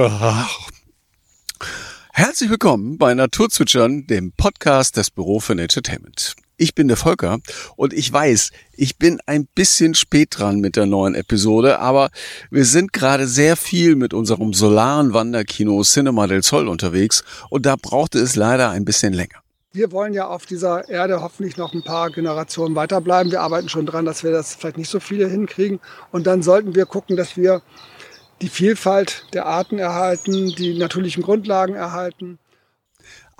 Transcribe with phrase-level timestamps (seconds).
[2.12, 6.36] Herzlich willkommen bei Naturzwitschern, dem Podcast des Büro für Entertainment.
[6.56, 7.40] Ich bin der Volker
[7.76, 12.08] und ich weiß, ich bin ein bisschen spät dran mit der neuen Episode, aber
[12.50, 17.76] wir sind gerade sehr viel mit unserem solaren Wanderkino Cinema del Sol unterwegs und da
[17.76, 19.42] brauchte es leider ein bisschen länger.
[19.72, 23.30] Wir wollen ja auf dieser Erde hoffentlich noch ein paar Generationen weiterbleiben.
[23.30, 25.78] Wir arbeiten schon dran, dass wir das vielleicht nicht so viele hinkriegen.
[26.10, 27.62] Und dann sollten wir gucken, dass wir
[28.40, 32.38] die Vielfalt der Arten erhalten, die natürlichen Grundlagen erhalten.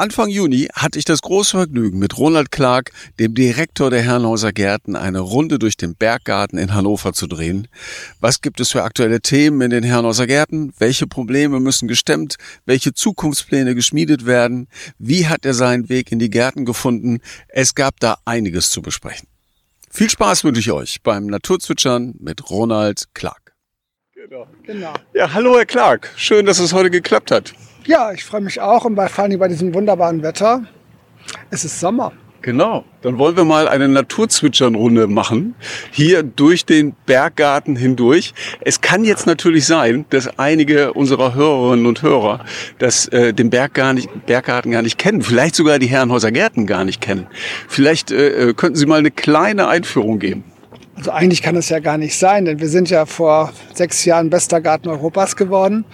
[0.01, 4.97] Anfang Juni hatte ich das große Vergnügen, mit Ronald Clark, dem Direktor der Herrenhauser Gärten,
[4.97, 7.69] eine Runde durch den Berggarten in Hannover zu drehen.
[8.19, 10.73] Was gibt es für aktuelle Themen in den Herrenhauser Gärten?
[10.79, 12.37] Welche Probleme müssen gestemmt?
[12.65, 14.69] Welche Zukunftspläne geschmiedet werden?
[14.99, 17.19] Wie hat er seinen Weg in die Gärten gefunden?
[17.49, 19.29] Es gab da einiges zu besprechen.
[19.91, 23.50] Viel Spaß wünsche ich euch beim Naturzwitschern mit Ronald Clark.
[24.29, 24.47] Genau.
[24.67, 24.93] genau.
[25.15, 26.11] Ja, hallo Herr Clark.
[26.15, 27.55] Schön, dass es heute geklappt hat.
[27.87, 30.65] Ja, ich freue mich auch und bei, vor allem bei diesem wunderbaren Wetter.
[31.51, 32.13] Es ist Sommer.
[32.43, 32.85] Genau.
[33.01, 35.55] Dann wollen wir mal eine Naturzwitschern-Runde machen.
[35.91, 38.35] Hier durch den Berggarten hindurch.
[38.61, 42.45] Es kann jetzt natürlich sein, dass einige unserer Hörerinnen und Hörer
[42.79, 45.23] das, äh, den Berg gar nicht, Berggarten gar nicht kennen.
[45.23, 47.27] Vielleicht sogar die Herrenhäuser Gärten gar nicht kennen.
[47.69, 50.45] Vielleicht äh, äh könnten Sie mal eine kleine Einführung geben.
[51.01, 54.29] Also eigentlich kann es ja gar nicht sein, denn wir sind ja vor sechs Jahren
[54.29, 55.87] bester Garten Europas geworden.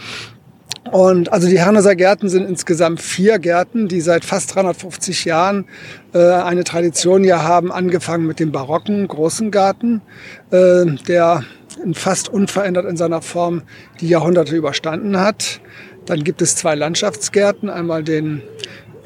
[0.91, 5.67] Und also die Herneser Gärten sind insgesamt vier Gärten, die seit fast 350 Jahren
[6.13, 10.03] äh, eine Tradition hier haben, angefangen mit dem barocken großen Garten,
[10.51, 11.45] äh, der
[11.93, 13.63] fast unverändert in seiner Form
[14.01, 15.61] die Jahrhunderte überstanden hat.
[16.07, 18.43] Dann gibt es zwei Landschaftsgärten, einmal den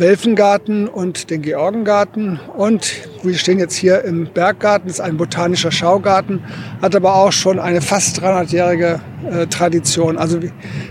[0.00, 2.40] Welfengarten und den Georgengarten.
[2.56, 2.92] Und
[3.22, 6.42] wir stehen jetzt hier im Berggarten, das ist ein botanischer Schaugarten,
[6.82, 10.18] hat aber auch schon eine fast 300-jährige äh, Tradition.
[10.18, 10.40] Also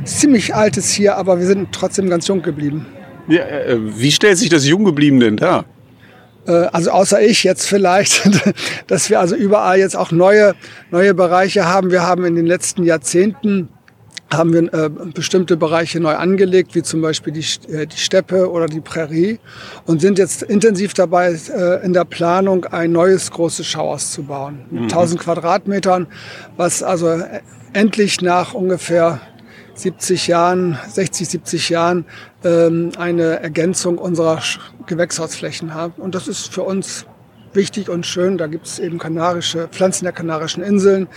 [0.05, 2.85] ziemlich altes hier, aber wir sind trotzdem ganz jung geblieben.
[3.27, 5.65] Ja, äh, wie stellt sich das Junggeblieben denn dar?
[6.47, 8.29] Äh, also außer ich jetzt vielleicht,
[8.87, 10.55] dass wir also überall jetzt auch neue,
[10.91, 11.91] neue Bereiche haben.
[11.91, 13.69] Wir haben in den letzten Jahrzehnten
[14.31, 18.67] haben wir äh, bestimmte Bereiche neu angelegt, wie zum Beispiel die, äh, die Steppe oder
[18.67, 19.39] die Prärie
[19.85, 24.65] und sind jetzt intensiv dabei, äh, in der Planung ein neues großes Schauhaus zu bauen.
[24.69, 24.87] Mit mhm.
[24.89, 26.07] 1000 Quadratmetern,
[26.57, 27.41] was also äh,
[27.73, 29.19] endlich nach ungefähr
[29.73, 32.05] 70 Jahren, 60, 70 Jahren
[32.43, 34.41] ähm, eine Ergänzung unserer
[34.85, 35.93] Gewächshausflächen haben.
[36.01, 37.05] Und das ist für uns
[37.53, 38.37] wichtig und schön.
[38.37, 41.07] Da gibt es eben kanarische Pflanzen der Kanarischen Inseln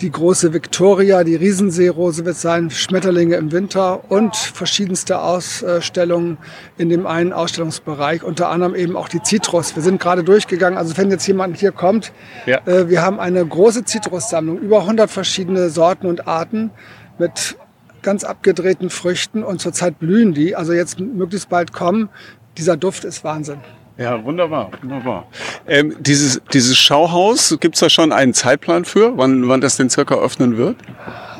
[0.00, 6.38] die große Victoria, die Riesenseerose wird sein, Schmetterlinge im Winter und verschiedenste Ausstellungen
[6.76, 9.74] in dem einen Ausstellungsbereich, unter anderem eben auch die Zitrus.
[9.74, 12.12] Wir sind gerade durchgegangen, also wenn jetzt jemand hier kommt,
[12.46, 12.60] ja.
[12.66, 16.70] äh, wir haben eine große Zitrussammlung, über 100 verschiedene Sorten und Arten
[17.18, 17.56] mit
[18.02, 22.08] ganz abgedrehten Früchten und zurzeit blühen die, also jetzt möglichst bald kommen.
[22.56, 23.58] Dieser Duft ist Wahnsinn.
[23.98, 25.26] Ja, wunderbar, wunderbar.
[25.66, 30.14] Ähm, dieses, dieses Schauhaus, gibt's da schon einen Zeitplan für, wann, wann das denn circa
[30.14, 30.76] öffnen wird?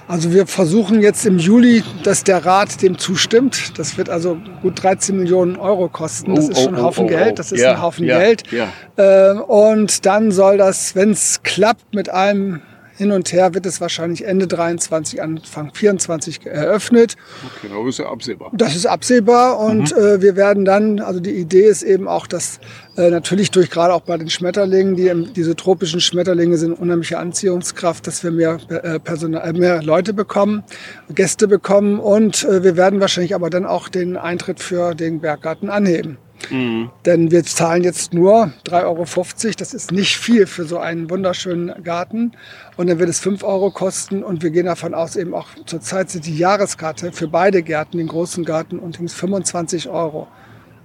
[0.09, 3.79] Also wir versuchen jetzt im Juli, dass der Rat dem zustimmt.
[3.79, 6.35] Das wird also gut 13 Millionen Euro kosten.
[6.35, 7.39] Das oh, ist schon ein oh, Haufen oh, oh, Geld.
[7.39, 8.43] Das ist ja, ein Haufen ja, Geld.
[8.51, 8.69] Ja.
[8.97, 12.63] Ähm, und dann soll das, wenn es klappt mit allem
[12.99, 17.15] hin und her wird es wahrscheinlich Ende 23, Anfang 24 eröffnet.
[17.57, 18.51] Okay, das ist ja absehbar.
[18.53, 20.03] Das ist absehbar und mhm.
[20.03, 22.59] äh, wir werden dann, also die Idee ist eben auch, dass
[22.97, 28.07] äh, natürlich durch gerade auch bei den Schmetterlingen, die, diese tropischen Schmetterlinge sind unheimliche Anziehungskraft,
[28.09, 30.65] dass wir mehr, äh, Personal, äh, mehr Leute bekommen,
[31.09, 35.71] Gäste bekommen und äh, wir werden wahrscheinlich aber dann auch den Eintritt für den Berggarten
[35.71, 36.19] anheben.
[36.51, 36.91] Mhm.
[37.05, 39.55] Denn wir zahlen jetzt nur 3,50 Euro.
[39.59, 42.33] Das ist nicht viel für so einen wunderschönen Garten.
[42.77, 44.23] Und dann wird es 5 Euro kosten.
[44.23, 48.09] Und wir gehen davon aus, eben auch zurzeit sind die Jahreskarte für beide Gärten, den
[48.09, 50.29] großen Garten und den 25 Euro.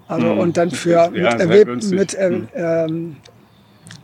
[0.07, 0.39] Also mhm.
[0.39, 2.47] und dann für ja, mit, mit äh, mhm.
[2.53, 3.15] ähm,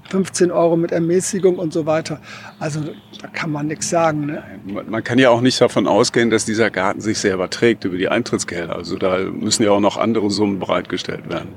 [0.10, 2.20] 15 Euro mit Ermäßigung und so weiter.
[2.60, 2.82] Also
[3.22, 4.28] da kann man nichts sagen.
[4.28, 4.44] Ne?
[4.88, 8.10] Man kann ja auch nicht davon ausgehen, dass dieser Garten sich selber trägt über die
[8.10, 8.76] Eintrittsgelder.
[8.76, 11.50] Also da müssen ja auch noch andere Summen bereitgestellt werden.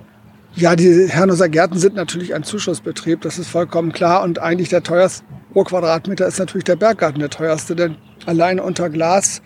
[0.55, 4.23] Ja, die Herrenhauser Gärten sind natürlich ein Zuschussbetrieb, das ist vollkommen klar.
[4.23, 7.97] Und eigentlich der teuerste pro Quadratmeter ist natürlich der Berggarten der teuerste, denn
[8.27, 9.41] alleine unter Glas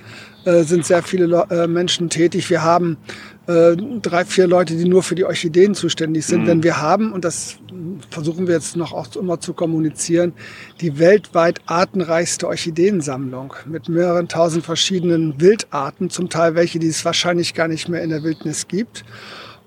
[0.45, 2.51] äh, sind sehr viele äh, Menschen tätig.
[2.51, 2.97] Wir haben
[3.47, 6.43] äh, drei, vier Leute, die nur für die Orchideen zuständig sind.
[6.43, 6.47] Mhm.
[6.47, 7.57] Denn wir haben, und das
[8.11, 10.33] versuchen wir jetzt noch auch immer zu kommunizieren,
[10.81, 17.55] die weltweit artenreichste Orchideensammlung mit mehreren tausend verschiedenen Wildarten, zum Teil welche, die es wahrscheinlich
[17.55, 19.05] gar nicht mehr in der Wildnis gibt.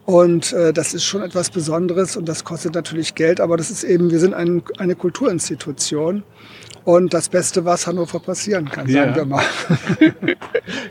[0.05, 3.83] Und äh, das ist schon etwas Besonderes und das kostet natürlich Geld, aber das ist
[3.83, 6.23] eben, wir sind ein, eine Kulturinstitution
[6.85, 9.15] und das Beste, was Hannover passieren kann, sagen Ja.
[9.15, 9.43] wir mal.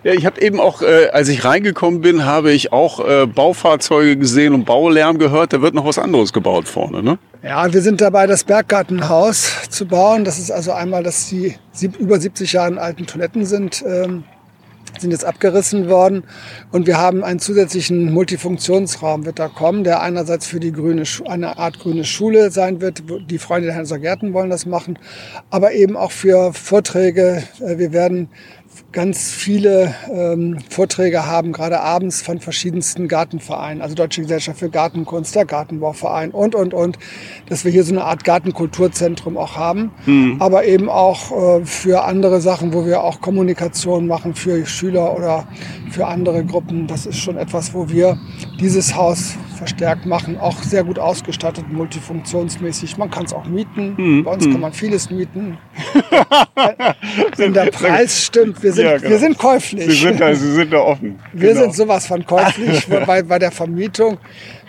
[0.05, 4.17] Ja, ich habe eben auch, äh, als ich reingekommen bin, habe ich auch äh, Baufahrzeuge
[4.17, 5.53] gesehen und Baulärm gehört.
[5.53, 7.19] Da wird noch was anderes gebaut vorne, ne?
[7.43, 10.25] Ja, wir sind dabei, das Berggartenhaus zu bauen.
[10.25, 11.55] Das ist also einmal, dass die
[11.99, 14.25] über 70 Jahre alten Toiletten sind, ähm,
[14.99, 16.25] sind jetzt abgerissen worden.
[16.73, 21.59] Und wir haben einen zusätzlichen Multifunktionsraum, wird da kommen, der einerseits für die grüne, eine
[21.59, 23.03] Art grüne Schule sein wird.
[23.31, 24.99] Die Freunde der Hanser Gärten wollen das machen.
[25.51, 27.43] Aber eben auch für Vorträge.
[27.61, 28.29] Äh, Wir werden
[28.93, 35.35] ganz viele ähm, Vorträge haben, gerade abends von verschiedensten Gartenvereinen, also Deutsche Gesellschaft für Gartenkunst,
[35.35, 36.99] der Gartenbauverein und, und, und,
[37.49, 39.91] dass wir hier so eine Art Gartenkulturzentrum auch haben,
[40.39, 45.47] aber eben auch äh, für andere Sachen, wo wir auch Kommunikation machen für Schüler oder
[45.91, 46.87] für andere Gruppen.
[46.87, 48.19] Das ist schon etwas, wo wir
[48.61, 52.97] dieses Haus verstärkt machen, auch sehr gut ausgestattet, multifunktionsmäßig.
[52.97, 54.23] Man kann es auch mieten.
[54.25, 55.59] Bei uns kann man vieles mieten.
[57.37, 59.11] Wenn der Preis stimmt, wir sind, Ja, genau.
[59.11, 59.85] wir sind käuflich.
[59.85, 61.19] Sie sind da, Sie sind da offen.
[61.33, 61.63] Wir Genau.
[61.63, 64.19] sind sowas von käuflich bei, bei der Vermietung.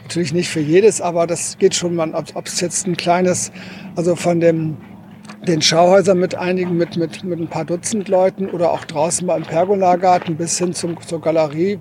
[0.03, 3.51] Natürlich nicht für jedes, aber das geht schon mal, ob es jetzt ein kleines,
[3.95, 4.77] also von dem,
[5.47, 9.44] den Schauhäusern mit einigen, mit, mit, mit ein paar Dutzend Leuten oder auch draußen beim
[9.44, 11.80] Pergolagarten bis hin zum, zur Galerie.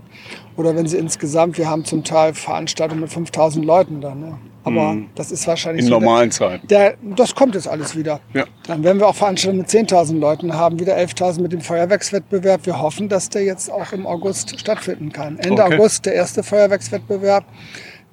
[0.56, 4.20] Oder wenn sie insgesamt, wir haben zum Teil Veranstaltungen mit 5000 Leuten dann.
[4.20, 4.38] Ne?
[4.64, 6.66] Aber das ist wahrscheinlich in so der- normalen Zeiten.
[6.68, 8.20] der, das kommt jetzt alles wieder.
[8.34, 8.44] Ja.
[8.66, 12.66] Dann werden wir auch Veranstaltungen mit 10.000 Leuten haben, wieder 11.000 mit dem Feuerwerkswettbewerb.
[12.66, 15.38] Wir hoffen, dass der jetzt auch im August stattfinden kann.
[15.38, 15.74] Ende Okay.
[15.76, 17.44] August der erste Feuerwerkswettbewerb,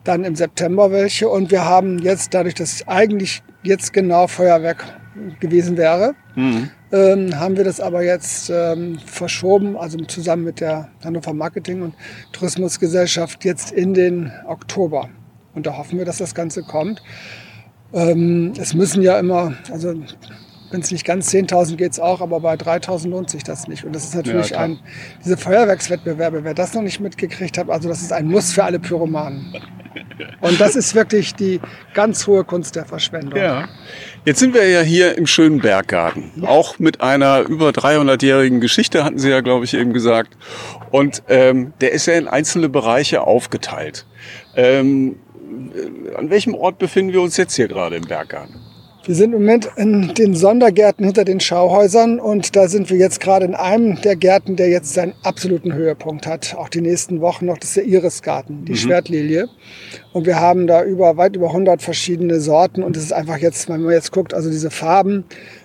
[0.03, 1.27] dann im September welche.
[1.30, 4.86] Und wir haben jetzt, dadurch, dass eigentlich jetzt genau Feuerwerk
[5.40, 6.70] gewesen wäre, Mhm.
[6.92, 11.96] ähm, haben wir das aber jetzt ähm, verschoben, also zusammen mit der Hannover Marketing und
[12.32, 15.10] Tourismusgesellschaft jetzt in den Oktober.
[15.54, 17.02] Und da hoffen wir, dass das Ganze kommt.
[17.94, 19.94] Ähm, es müssen ja immer, also
[20.75, 23.86] wenn es nicht ganz 10.000 geht es auch, aber bei 3.000 lohnt sich das nicht.
[23.86, 24.63] Und das ist natürlich klar.
[24.63, 24.80] ein,
[25.24, 28.77] diese Feuerwerkswettbewerbe, wer das noch nicht mitgekriegt hat, also das ist ein Muss für alle
[28.77, 29.56] Pyromanen.
[30.42, 31.62] Und das ist wirklich die
[31.94, 33.39] ganz hohe Kunst der Verschwendung.
[33.39, 33.69] Ja.
[34.25, 36.44] Jetzt sind wir ja hier im schönen Berggarten.
[36.45, 40.36] Auch mit einer über 300-jährigen Geschichte, hatten Sie ja, glaube ich, eben gesagt.
[40.92, 44.06] Und ähm, der ist ja in einzelne Bereiche aufgeteilt.
[44.57, 45.19] Ähm,
[45.74, 48.65] äh, an welchem Ort befinden wir uns jetzt hier gerade im Berggarten?
[49.06, 53.19] Wir sind im Moment in den Sondergärten hinter den Schauhäusern und da sind wir jetzt
[53.19, 56.56] gerade in einem der Gärten, der jetzt seinen absoluten Höhepunkt hat.
[56.57, 59.48] Auch die nächsten Wochen noch, das ist der Irisgarten, die Schwertlilie.
[60.12, 63.69] Und wir haben da über, weit über 100 verschiedene Sorten und es ist einfach jetzt,
[63.69, 65.24] wenn man jetzt guckt, also diese Farben,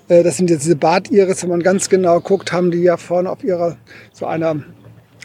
[0.09, 3.31] äh, das sind jetzt diese Bartiris, wenn man ganz genau guckt, haben die ja vorne
[3.31, 3.79] auf ihrer,
[4.13, 4.57] so einer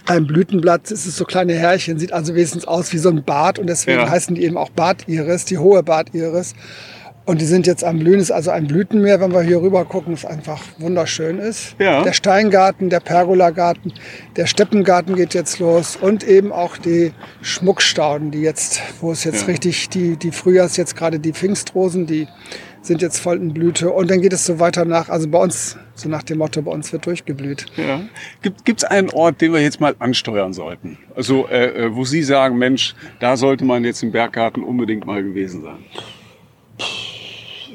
[0.08, 3.60] ein Blütenblatt, es ist so kleine Härchen, sieht also wenigstens aus wie so ein Bart
[3.60, 4.10] und deswegen Ja.
[4.10, 6.54] heißen die eben auch Bartiris, die hohe Bartiris.
[7.26, 10.14] Und die sind jetzt am Blühen, ist also ein Blütenmeer, wenn wir hier rüber gucken,
[10.14, 11.76] es einfach wunderschön ist.
[11.80, 12.04] Ja.
[12.04, 13.94] Der Steingarten, der Pergolagarten,
[14.36, 19.42] der Steppengarten geht jetzt los und eben auch die Schmuckstauden, die jetzt, wo es jetzt
[19.42, 19.48] Ja.
[19.48, 22.28] richtig, die, die Frühjahrs jetzt gerade die Pfingstrosen, die
[22.84, 25.76] sind jetzt voll in Blüte und dann geht es so weiter nach, also bei uns,
[25.96, 27.66] so nach dem Motto, bei uns wird durchgeblüht.
[27.76, 28.02] Ja.
[28.44, 31.00] Gibt es einen Ort, den wir jetzt mal ansteuern sollten?
[31.16, 35.24] Also, äh, äh, wo Sie sagen, Mensch, da sollte man jetzt im Berggarten unbedingt mal
[35.24, 35.78] gewesen sein.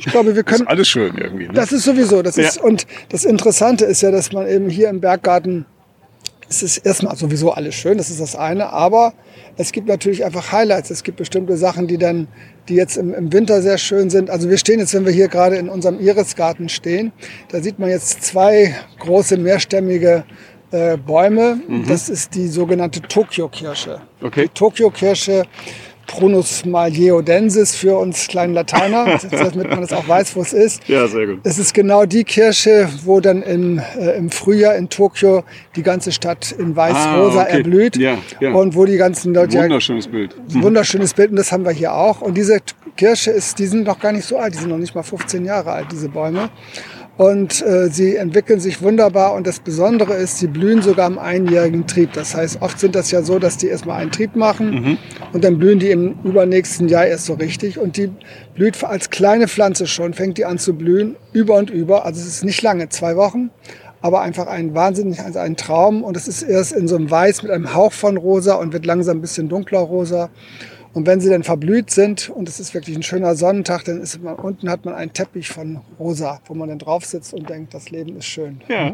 [0.07, 1.47] Ich glaube, wir Das können, ist alles schön irgendwie.
[1.47, 1.52] Ne?
[1.54, 2.23] Das ist sowieso.
[2.23, 2.45] Das Ja.
[2.49, 5.66] ist, und das Interessante ist ja, dass man eben hier im Berggarten,
[6.49, 9.12] es ist erstmal sowieso alles schön, das ist das eine, aber
[9.57, 10.90] es gibt natürlich einfach Highlights.
[10.90, 12.26] Es gibt bestimmte Sachen, die dann,
[12.69, 14.30] die jetzt im, im Winter sehr schön sind.
[14.30, 17.12] Also wir stehen jetzt, wenn wir hier gerade in unserem Irisgarten stehen,
[17.50, 20.25] da sieht man jetzt zwei große mehrstämmige
[20.73, 21.61] äh, Bäume.
[21.88, 24.00] Das ist die sogenannte Tokio-Kirsche.
[24.23, 24.45] Okay.
[24.45, 25.42] Die Tokio-Kirsche
[26.11, 30.87] Prunus malieodensis für uns kleinen Lateiner, damit man das auch weiß, wo es ist.
[30.88, 31.38] Ja, sehr gut.
[31.45, 35.45] Es ist genau die Kirsche, wo dann im, äh, im Frühjahr in Tokio
[35.76, 37.57] die ganze Stadt in weiß-rosa Ah, okay.
[37.59, 37.97] erblüht.
[37.97, 38.52] Ja, ja.
[38.52, 39.57] Und wo die ganzen Leute.
[39.59, 40.35] Wunderschönes Bild.
[40.52, 42.21] ein wunderschönes Bild und das haben wir hier auch.
[42.23, 42.59] Und diese
[42.97, 45.45] Kirsche ist, die sind noch gar nicht so alt, die sind noch nicht mal 15
[45.45, 46.50] Jahre alt, diese Bäume.
[47.20, 51.86] Und äh, sie entwickeln sich wunderbar und das Besondere ist, sie blühen sogar im einjährigen
[51.86, 52.14] Trieb.
[52.14, 54.96] Das heißt, oft sind das ja so, dass die erstmal einen Trieb machen
[55.34, 57.78] und dann blühen die im übernächsten Jahr erst so richtig.
[57.78, 58.10] Und die
[58.54, 62.06] blüht als kleine Pflanze schon, fängt die an zu blühen, über und über.
[62.06, 63.50] Also es ist nicht lange, zwei Wochen,
[64.00, 66.02] aber einfach ein wahnsinnig, also ein Traum.
[66.02, 68.86] Und es ist erst in so einem Weiß mit einem Hauch von rosa und wird
[68.86, 70.30] langsam ein bisschen dunkler rosa.
[70.92, 74.20] Und wenn sie dann verblüht sind und es ist wirklich ein schöner Sonnentag, dann ist
[74.23, 77.75] man unten hat man einen Teppich von rosa, wo man dann drauf sitzt und denkt,
[77.75, 78.61] das Leben ist schön.
[78.68, 78.92] Ja.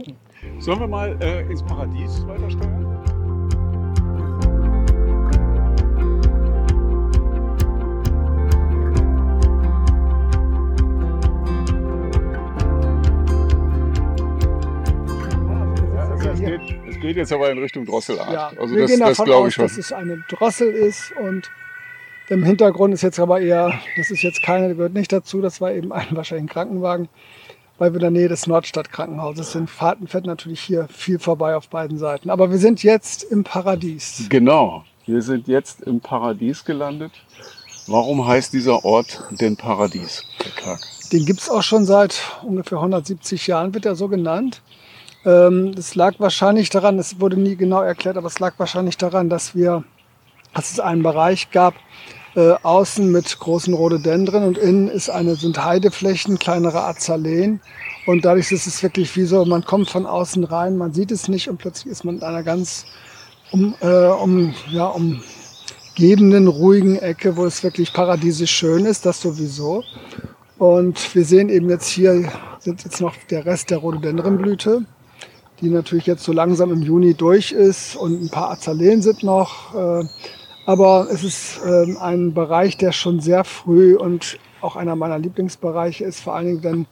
[0.59, 2.87] Sollen wir mal äh, ins Paradies weiter steuern?
[17.07, 18.33] geht jetzt aber in Richtung Drosselart.
[18.33, 19.65] Ja, also wir das, gehen davon das glaube ich aus, schon.
[19.65, 21.50] dass es eine Drossel ist und
[22.28, 25.73] im Hintergrund ist jetzt aber eher, das ist jetzt keine, gehört nicht dazu, das war
[25.73, 27.09] eben ein wahrscheinlich ein Krankenwagen,
[27.78, 29.71] weil wir in der Nähe des Nordstadtkrankenhauses sind.
[29.71, 32.30] Fahrten fährt natürlich hier viel vorbei auf beiden Seiten.
[32.30, 34.26] Aber wir sind jetzt im Paradies.
[34.28, 37.12] Genau, wir sind jetzt im Paradies gelandet.
[37.87, 40.25] Warum heißt dieser Ort denn Paradies,
[40.64, 40.78] Herr?
[41.12, 44.62] Den gibt's auch schon seit ungefähr 170 Jahren, wird er so genannt.
[45.25, 49.28] Ähm, Das lag wahrscheinlich daran, es wurde nie genau erklärt, aber es lag wahrscheinlich daran,
[49.28, 49.85] dass wir,
[50.54, 51.75] dass es einen Bereich gab,
[52.37, 57.61] äh, außen mit großen Rhododendren und innen ist eine, sind Heideflächen, kleinere Azaleen.
[58.07, 61.28] Und dadurch ist es wirklich wie so, man kommt von außen rein, man sieht es
[61.28, 62.85] nicht und plötzlich ist man in einer ganz
[63.52, 69.83] um, äh, um, ja, umgebenden, ruhigen Ecke, wo es wirklich paradiesisch schön ist, das sowieso.
[70.59, 74.85] Und wir sehen eben jetzt hier, sind jetzt noch der Rest der Rhododendrenblüte,
[75.62, 79.75] die natürlich jetzt so langsam im Juni durch ist und ein paar Azaleen sind noch.
[79.75, 80.05] Äh,
[80.67, 86.05] aber es ist ähm, ein Bereich, der schon sehr früh und auch einer meiner Lieblingsbereiche
[86.05, 86.87] ist, vor allen Dingen dann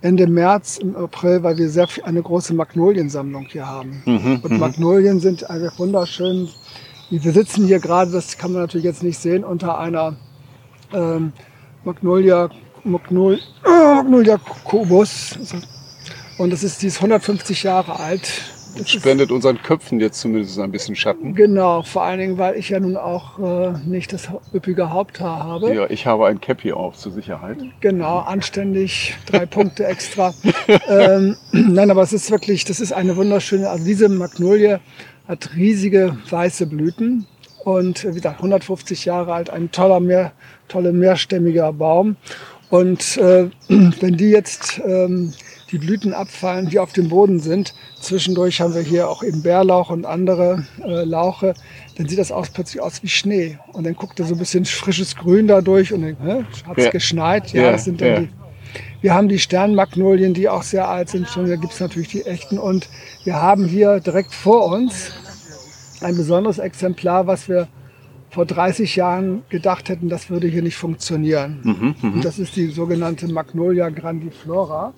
[0.00, 4.02] Ende März, im April, weil wir sehr viel, eine große Magnoliensammlung hier haben.
[4.42, 6.48] und Magnolien sind einfach wunderschön.
[7.10, 10.16] Wir sitzen hier gerade, das kann man natürlich jetzt nicht sehen, unter einer
[10.94, 11.32] ähm,
[11.84, 12.48] Magnolia,
[12.84, 15.36] Magnol, äh, Magnolia Kubus.
[16.38, 18.30] Und das ist, die ist 150 Jahre alt.
[18.72, 21.34] Das ist, Spendet unseren Köpfen jetzt zumindest ein bisschen Schatten.
[21.34, 25.74] genau, vor allen Dingen, weil ich ja nun auch äh, nicht das üppige Haupthaar habe.
[25.74, 27.58] Ja, ich habe ein Cappy auf zur Sicherheit.
[27.80, 30.34] Genau, anständig, drei Punkte extra.
[30.88, 34.80] ähm, nein, aber es ist wirklich, das ist eine wunderschöne, also diese Magnolie
[35.28, 37.26] hat riesige weiße Blüten
[37.64, 40.32] und wie gesagt 150 Jahre alt, ein toller, mehr,
[40.68, 42.16] tolle mehrstämmiger Baum.
[42.70, 45.32] Und äh, wenn die jetzt ähm,
[45.72, 49.90] die Blüten abfallen, die auf dem Boden sind, zwischendurch haben wir hier auch eben Bärlauch
[49.90, 51.54] und andere äh, Lauche,
[51.96, 53.58] dann sieht das aus, plötzlich aus wie Schnee.
[53.72, 56.90] Und dann guckt er so ein bisschen frisches Grün dadurch und dann hat es Ja.
[56.90, 57.52] geschneit.
[57.52, 58.20] Ja, Ja, das sind dann ja.
[58.20, 58.28] die
[59.02, 61.26] wir haben die Sternmagnolien, die auch sehr alt sind.
[61.28, 62.58] Schon, da gibt es natürlich die echten.
[62.58, 62.88] Und
[63.24, 65.10] wir haben hier direkt vor uns
[66.02, 67.66] ein besonderes Exemplar, was wir
[68.28, 71.60] vor 30 Jahren gedacht hätten, das würde hier nicht funktionieren.
[72.02, 74.92] Und das ist die sogenannte Magnolia grandiflora,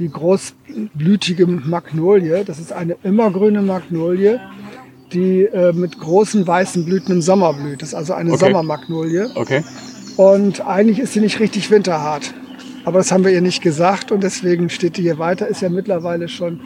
[0.00, 2.44] die großblütige Magnolie.
[2.44, 4.40] Das ist eine immergrüne Magnolie,
[5.12, 7.82] die äh, mit großen weißen Blüten im Sommer blüht.
[7.82, 8.46] Das ist also eine Okay.
[8.46, 9.28] Sommermagnolie.
[9.34, 9.62] Okay.
[10.16, 12.34] Und eigentlich ist sie nicht richtig winterhart.
[12.84, 15.46] Aber das haben wir ihr nicht gesagt und deswegen steht die hier weiter.
[15.46, 16.60] Ist ja mittlerweile schon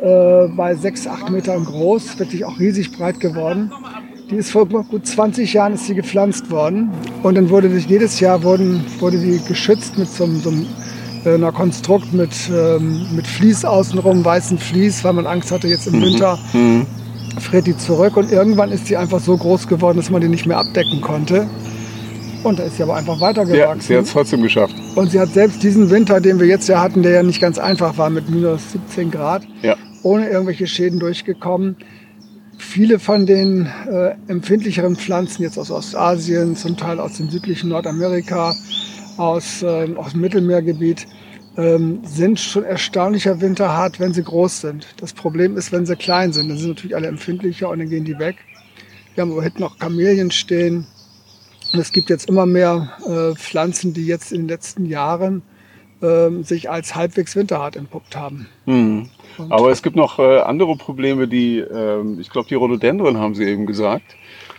[0.00, 3.70] äh, bei sechs, acht Metern groß, wirklich auch riesig breit geworden.
[4.30, 6.90] Die ist vor gut 20 Jahren ist sie gepflanzt worden
[7.24, 10.66] und dann wurde jedes Jahr wurden, wurde die geschützt mit so, einem- so einem
[11.24, 16.00] einer Konstrukt mit, ähm, mit Vlies außenrum, weißen Vlies, weil man Angst hatte, jetzt im
[16.00, 16.38] Winter
[17.38, 20.46] friert die zurück und irgendwann ist sie einfach so groß geworden, dass man die nicht
[20.46, 21.46] mehr abdecken konnte.
[22.42, 23.80] Und da ist sie aber einfach Ja, weitergewachsen.
[23.82, 24.74] sie hat es trotzdem geschafft.
[24.96, 27.58] und sie hat selbst diesen Winter, den wir jetzt ja hatten, der ja nicht ganz
[27.58, 29.76] einfach war mit minus 17 Grad, Ja.
[30.02, 31.76] ohne irgendwelche Schäden durchgekommen.
[32.56, 38.54] Viele von den äh, empfindlicheren Pflanzen jetzt aus Ostasien, zum Teil aus dem südlichen Nordamerika,
[39.20, 41.06] aus, ähm, aus dem Mittelmeergebiet,
[41.56, 44.86] ähm, sind schon erstaunlicher winterhart, wenn sie groß sind.
[44.98, 48.04] Das Problem ist, wenn sie klein sind, dann sind natürlich alle empfindlicher und dann gehen
[48.04, 48.36] die weg.
[49.14, 50.86] Wir haben aber hinten noch Kamelien stehen.
[51.72, 55.42] Und es gibt jetzt immer mehr äh, Pflanzen, die jetzt in den letzten Jahren
[56.02, 58.48] ähm, sich als halbwegs winterhart entpuppt haben.
[58.66, 59.08] Mhm.
[59.48, 63.44] Aber es gibt noch äh, andere Probleme, die, ähm, ich glaube, die Rhododendren haben Sie
[63.44, 64.16] eben gesagt,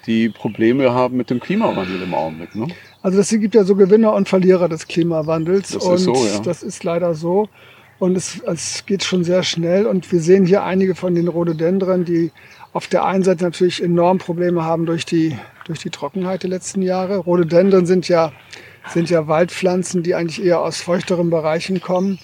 [0.07, 2.55] die Probleme haben mit dem Klimawandel im Augenblick.
[2.55, 2.67] Ne?
[3.03, 5.71] Also es gibt ja so Gewinner und Verlierer des Klimawandels.
[5.71, 6.39] Das ist und so, ja.
[6.39, 7.49] das ist leider so.
[7.99, 9.85] Und es, es geht schon sehr schnell.
[9.85, 12.31] Und wir sehen hier einige von den Rhododendren, die
[12.73, 16.81] auf der einen Seite natürlich enorm Probleme haben durch die, durch die Trockenheit der letzten
[16.81, 17.17] Jahre.
[17.17, 18.31] Rhododendren sind ja,
[18.87, 22.19] sind ja Waldpflanzen, die eigentlich eher aus feuchteren Bereichen kommen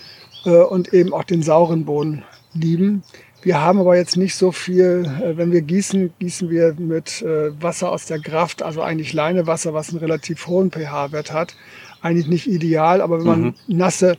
[0.46, 3.04] äh, und eben auch den sauren Boden lieben.
[3.48, 7.50] Wir haben aber jetzt nicht so viel, äh, wenn wir gießen, gießen wir mit äh,
[7.64, 11.56] Wasser aus der Graft, also eigentlich Leinewasser, was einen relativ hohen pH-Wert hat.
[12.02, 14.18] Eigentlich nicht ideal, aber wenn man nasse,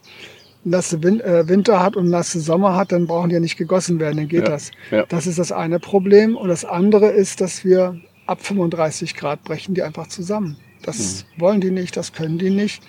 [0.64, 4.00] nasse Win äh, Winter hat und nasse Sommer hat, dann brauchen die ja nicht gegossen
[4.00, 4.70] werden, dann geht Ja, das.
[4.90, 5.04] ja.
[5.04, 6.34] Das ist das eine Problem.
[6.34, 10.56] Und das andere ist, dass wir ab 35 Grad brechen die einfach zusammen.
[10.84, 12.82] Das wollen die nicht, das können die nicht.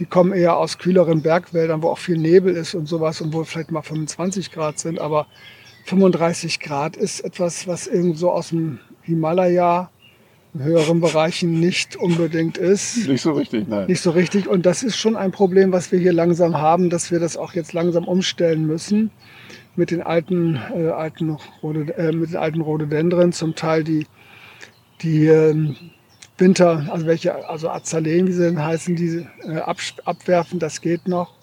[0.00, 3.44] Die kommen eher aus kühleren Bergwäldern, wo auch viel Nebel ist und sowas und wo
[3.44, 4.98] vielleicht mal 25 Grad sind.
[4.98, 5.28] Aber
[5.84, 9.90] 35 Grad ist etwas, was irgendwo aus dem Himalaya,
[10.54, 13.08] in höheren Bereichen nicht unbedingt ist.
[13.08, 13.86] Nicht so richtig, nein.
[13.88, 14.46] Nicht so richtig.
[14.46, 17.54] Und das ist schon ein Problem, was wir hier langsam haben, dass wir das auch
[17.54, 19.10] jetzt langsam umstellen müssen.
[19.76, 24.06] mit den alten, äh, alten, Rhode, äh, mit den alten Rhododendren, zum Teil die,
[25.02, 25.74] die ähm,
[26.38, 31.08] Winter, also welche, also Azaleen, wie sie denn heißen, die äh, ab, abwerfen, das geht
[31.08, 31.33] noch.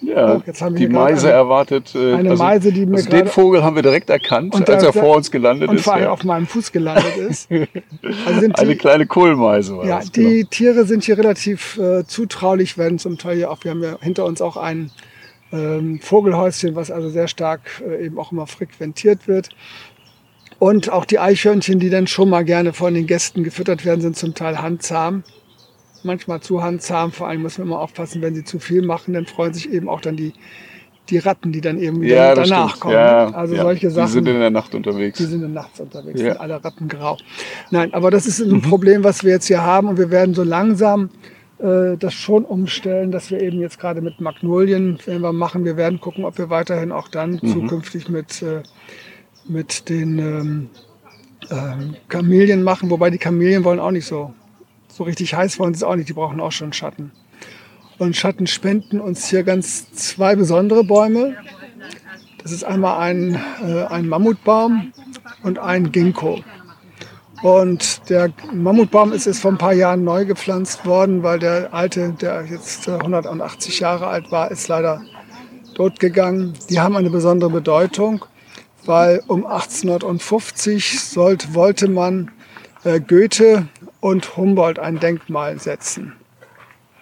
[0.00, 1.92] Ja, oh, jetzt haben wir die Meise eine, erwartet.
[1.94, 4.92] Äh, eine also, Meise, die mir also Den Vogel haben wir direkt erkannt, als er
[4.92, 5.80] vor uns gelandet und ist.
[5.80, 6.10] Und vor allem ja.
[6.10, 7.48] auf meinem Fuß gelandet ist.
[8.26, 10.48] Also die, eine kleine Kohlmeise war Ja, das, die genau.
[10.50, 14.24] Tiere sind hier relativ äh, zutraulich, werden zum Teil hier auch, wir haben ja hinter
[14.24, 14.90] uns auch ein
[15.52, 19.50] ähm, Vogelhäuschen, was also sehr stark äh, eben auch immer frequentiert wird.
[20.58, 24.16] Und auch die Eichhörnchen, die dann schon mal gerne von den Gästen gefüttert werden, sind
[24.16, 25.24] zum Teil handzahm
[26.08, 27.12] manchmal zu handzahm.
[27.12, 29.88] Vor allem muss man immer aufpassen, wenn sie zu viel machen, dann freuen sich eben
[29.88, 30.32] auch dann die,
[31.10, 32.80] die Ratten, die dann eben ja, danach stimmt.
[32.80, 32.94] kommen.
[32.94, 33.62] Ja, also ja.
[33.62, 34.06] solche Sachen.
[34.06, 35.18] Die sind in der Nacht unterwegs.
[35.18, 36.32] Die sind in der Nacht unterwegs, ja.
[36.32, 37.16] sind alle Ratten grau.
[37.70, 38.62] Nein, aber das ist ein mhm.
[38.62, 41.10] Problem, was wir jetzt hier haben und wir werden so langsam
[41.58, 45.76] äh, das schon umstellen, dass wir eben jetzt gerade mit Magnolien, wenn wir machen, wir
[45.76, 47.48] werden gucken, ob wir weiterhin auch dann mhm.
[47.48, 48.62] zukünftig mit, äh,
[49.48, 50.70] mit den ähm,
[51.50, 54.32] ähm, Kamelien machen, wobei die Kamelien wollen auch nicht so
[54.98, 57.12] so richtig heiß wollen sie es auch nicht, die brauchen auch schon Schatten.
[57.98, 61.36] Und Schatten spenden uns hier ganz zwei besondere Bäume.
[62.42, 64.92] Das ist einmal ein, äh, ein Mammutbaum
[65.44, 66.40] und ein Ginkgo.
[67.42, 72.16] Und der Mammutbaum ist jetzt vor ein paar Jahren neu gepflanzt worden, weil der alte,
[72.20, 75.02] der jetzt 180 Jahre alt war, ist leider
[75.76, 76.54] tot gegangen.
[76.70, 78.24] Die haben eine besondere Bedeutung,
[78.84, 82.32] weil um 1850 sollte, wollte man
[82.82, 83.68] äh, Goethe
[84.00, 86.14] und Humboldt ein Denkmal setzen.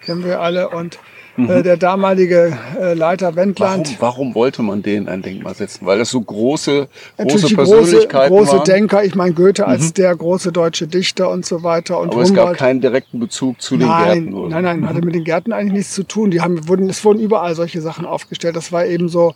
[0.01, 0.69] Kennen wir alle.
[0.69, 0.99] Und
[1.37, 1.49] äh, mhm.
[1.49, 3.97] äh, der damalige äh, Leiter Wendland.
[3.99, 5.85] Warum, warum, wollte man denen ein Denkmal setzen?
[5.85, 6.87] Weil das so große,
[7.17, 8.65] große Persönlichkeiten große, große waren?
[8.65, 9.03] Denker.
[9.03, 9.69] Ich meine Goethe mhm.
[9.69, 11.99] als der große deutsche Dichter und so weiter.
[11.99, 14.33] Und Aber Humboldt, es gab keinen direkten Bezug zu den nein, Gärten.
[14.33, 14.49] Oder?
[14.49, 14.89] Nein, nein, mhm.
[14.89, 16.31] hatte mit den Gärten eigentlich nichts zu tun.
[16.31, 18.55] Die haben, wurden, es wurden überall solche Sachen aufgestellt.
[18.55, 19.33] Das war eben so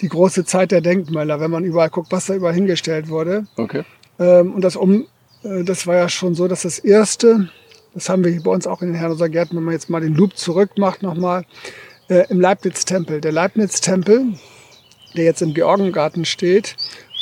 [0.00, 3.46] die große Zeit der Denkmäler, wenn man überall guckt, was da überall hingestellt wurde.
[3.56, 3.82] Okay.
[4.18, 5.06] Ähm, und das um
[5.42, 7.48] das war ja schon so, dass das erste,
[7.94, 10.00] das haben wir hier bei uns auch in den Herrenhauser Gärten, wenn man jetzt mal
[10.00, 11.44] den Loop zurück macht nochmal,
[12.08, 13.20] äh, im Leibniz-Tempel.
[13.20, 14.34] Der Leibniz-Tempel,
[15.16, 16.76] der jetzt im Georgengarten steht,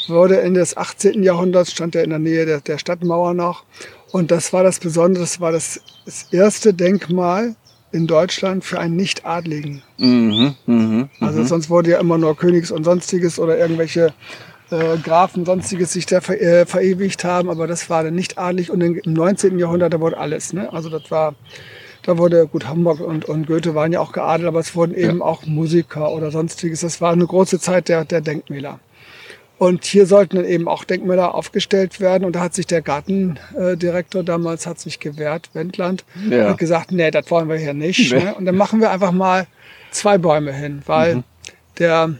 [0.09, 1.23] wurde Ende des 18.
[1.23, 3.65] Jahrhunderts, stand er in der Nähe der, der Stadtmauer noch.
[4.13, 7.55] Und das war das Besondere, das war das, das erste Denkmal
[7.93, 9.83] in Deutschland für einen Nicht-Adligen.
[9.99, 11.09] Mhm, mh, mh.
[11.21, 14.13] Also sonst wurde ja immer nur Königs und Sonstiges oder irgendwelche
[14.71, 18.71] äh, Grafen, sonstiges sich da ver, äh, verewigt haben, aber das war dann nicht adelig
[18.71, 19.59] und im 19.
[19.59, 20.53] Jahrhundert, da wurde alles.
[20.53, 20.73] Ne?
[20.73, 21.35] Also das war,
[22.03, 25.19] da wurde, gut, Hamburg und, und Goethe waren ja auch geadelt, aber es wurden eben
[25.19, 25.25] ja.
[25.25, 26.81] auch Musiker oder sonstiges.
[26.81, 28.81] Das war eine große Zeit der, der Denkmäler.
[29.59, 32.25] Und hier sollten dann eben auch Denkmäler aufgestellt werden.
[32.25, 36.49] Und da hat sich der Gartendirektor damals hat sich gewehrt, Wendland, ja.
[36.49, 38.11] hat gesagt, nee, das wollen wir hier nicht.
[38.11, 38.25] Nee.
[38.25, 38.35] Ne?
[38.37, 39.47] Und dann machen wir einfach mal
[39.91, 41.25] zwei Bäume hin, weil mhm.
[41.79, 42.15] der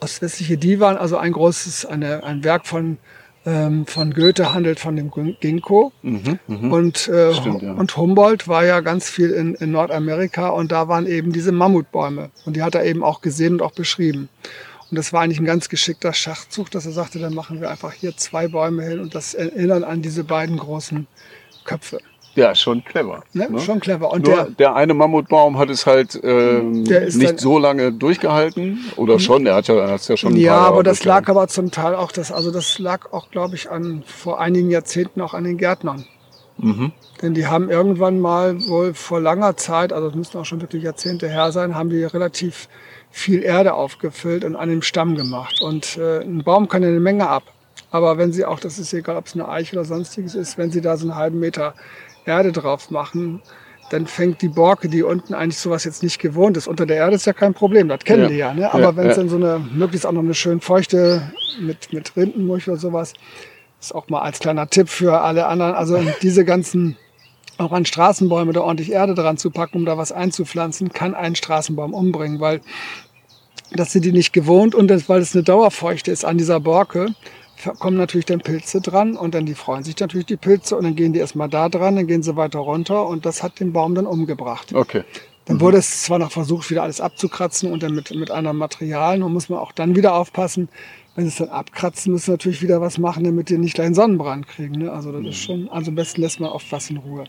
[0.00, 2.98] ostwestliche Divan, also ein großes, eine, ein Werk von,
[3.46, 5.92] ähm, von Goethe handelt von dem Ginkgo.
[6.02, 6.74] Mhm, mh.
[6.74, 7.72] und, äh, Stimmt, ja.
[7.72, 12.30] und Humboldt war ja ganz viel in, in Nordamerika und da waren eben diese Mammutbäume.
[12.44, 14.28] Und die hat er eben auch gesehen und auch beschrieben.
[14.90, 17.92] Und das war eigentlich ein ganz geschickter Schachzug, dass er sagte, dann machen wir einfach
[17.92, 21.06] hier zwei Bäume hin und das erinnern an diese beiden großen
[21.64, 21.98] Köpfe.
[22.34, 23.22] Ja, schon clever.
[23.32, 23.48] Ne?
[23.50, 23.60] Ne?
[23.60, 24.10] Schon clever.
[24.10, 28.84] Und Nur der, der eine Mammutbaum hat es halt ähm, nicht so lange durchgehalten.
[28.96, 30.36] Oder schon, der hat ja, hat's ja schon.
[30.36, 33.70] Ja, aber das lag aber zum Teil auch, das, also das lag auch, glaube ich,
[33.70, 36.06] an vor einigen Jahrzehnten auch an den Gärtnern.
[36.58, 36.92] Mhm.
[37.22, 40.82] Denn die haben irgendwann mal wohl vor langer Zeit, also es müssen auch schon wirklich
[40.82, 42.68] Jahrzehnte her sein, haben die relativ
[43.10, 45.62] viel Erde aufgefüllt und an dem Stamm gemacht.
[45.62, 47.44] Und äh, ein Baum kann ja eine Menge ab.
[47.90, 50.72] Aber wenn sie auch, das ist egal, ob es eine Eiche oder sonstiges ist, wenn
[50.72, 51.74] sie da so einen halben Meter
[52.26, 53.42] Erde drauf machen,
[53.90, 56.66] dann fängt die Borke, die unten eigentlich sowas jetzt nicht gewohnt ist.
[56.66, 58.28] Unter der Erde ist ja kein Problem, das kennen ja.
[58.28, 58.54] die ja.
[58.54, 58.72] Ne?
[58.72, 59.22] Aber ja, wenn es ja.
[59.22, 63.12] dann so eine, möglichst auch noch eine schön feuchte mit, mit Rindenmulch oder sowas,
[63.80, 65.74] ist auch mal als kleiner Tipp für alle anderen.
[65.74, 66.96] Also diese ganzen,
[67.58, 71.36] auch an Straßenbäume da ordentlich Erde dran zu packen, um da was einzupflanzen, kann einen
[71.36, 72.60] Straßenbaum umbringen, weil
[73.72, 77.08] das sind die nicht gewohnt und das, weil es eine Dauerfeuchte ist an dieser Borke,
[77.78, 80.96] kommen natürlich dann Pilze dran und dann die freuen sich natürlich die Pilze und dann
[80.96, 83.94] gehen die erstmal da dran, dann gehen sie weiter runter und das hat den Baum
[83.94, 84.74] dann umgebracht.
[84.74, 85.04] Okay.
[85.46, 85.60] Dann mhm.
[85.60, 89.18] wurde es zwar noch versucht, wieder alles abzukratzen und dann mit, mit anderem Material.
[89.18, 90.68] Nun muss man auch dann wieder aufpassen,
[91.14, 93.86] wenn sie es dann abkratzen, müssen sie natürlich wieder was machen, damit die nicht gleich
[93.86, 94.78] einen Sonnenbrand kriegen.
[94.78, 94.92] Ne?
[94.92, 95.28] Also das mhm.
[95.28, 97.24] ist schon, also am besten lässt man oft was in Ruhe.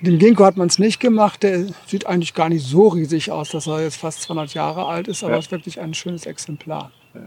[0.00, 1.44] Mit dem Ginkgo hat man es nicht gemacht.
[1.44, 5.06] Der sieht eigentlich gar nicht so riesig aus, dass er jetzt fast 200 Jahre alt
[5.06, 5.38] ist, aber ja.
[5.38, 6.90] ist wirklich ein schönes Exemplar.
[7.14, 7.20] Ja.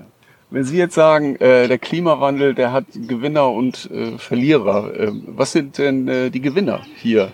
[0.51, 5.51] Wenn Sie jetzt sagen, äh, der Klimawandel, der hat Gewinner und äh, Verlierer, äh, was
[5.51, 7.31] sind denn äh, die Gewinner hier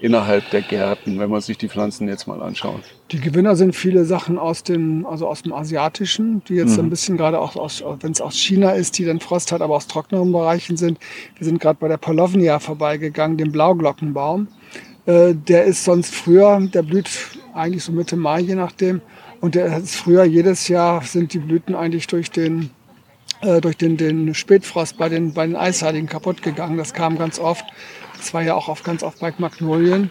[0.00, 2.82] innerhalb der Gärten, wenn man sich die Pflanzen jetzt mal anschaut?
[3.10, 6.86] Die Gewinner sind viele Sachen aus, den, also aus dem Asiatischen, die jetzt mhm.
[6.86, 9.76] ein bisschen gerade auch aus, wenn es aus China ist, die dann Frost hat, aber
[9.76, 10.98] aus trockneren Bereichen sind.
[11.36, 14.48] Wir sind gerade bei der Polovnia vorbeigegangen, dem Blauglockenbaum.
[15.06, 17.08] Äh, der ist sonst früher, der blüht
[17.54, 19.02] eigentlich so Mitte Mai, je nachdem.
[19.44, 22.70] Und der ist früher jedes Jahr sind die Blüten eigentlich durch den
[23.42, 26.78] äh, durch den, den Spätfrost bei den, bei den Eisheiligen kaputt gegangen.
[26.78, 27.62] Das kam ganz oft.
[28.16, 30.10] Das war ja auch oft, ganz oft bei Magnolien.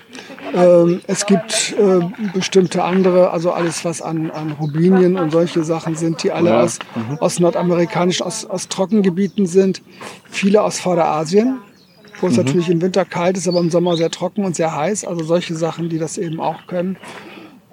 [0.54, 5.96] Ähm, es gibt äh, bestimmte andere, also alles, was an, an Rubinien und solche Sachen
[5.96, 6.62] sind, die alle ja.
[6.62, 7.18] aus, mhm.
[7.18, 9.82] aus nordamerikanischen, aus, aus Trockengebieten sind.
[10.30, 11.58] Viele aus Vorderasien,
[12.22, 12.44] wo es mhm.
[12.44, 15.06] natürlich im Winter kalt ist, aber im Sommer sehr trocken und sehr heiß.
[15.06, 16.98] Also solche Sachen, die das eben auch können.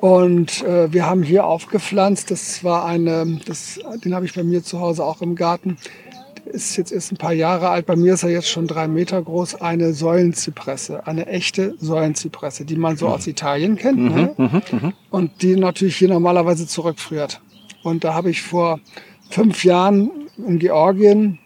[0.00, 4.62] Und äh, wir haben hier aufgepflanzt, das war eine, das, den habe ich bei mir
[4.62, 5.76] zu Hause auch im Garten.
[6.46, 7.84] Ist jetzt erst ein paar Jahre alt.
[7.84, 9.60] Bei mir ist er jetzt schon drei Meter groß.
[9.60, 13.12] Eine Säulenzypresse, eine echte Säulenzypresse, die man so mhm.
[13.12, 13.98] aus Italien kennt.
[13.98, 14.34] Mhm, ne?
[14.36, 17.40] Mhm, mhm, und die natürlich hier normalerweise zurückfriert.
[17.82, 18.80] Und da habe ich vor
[19.28, 21.38] fünf Jahren in Georgien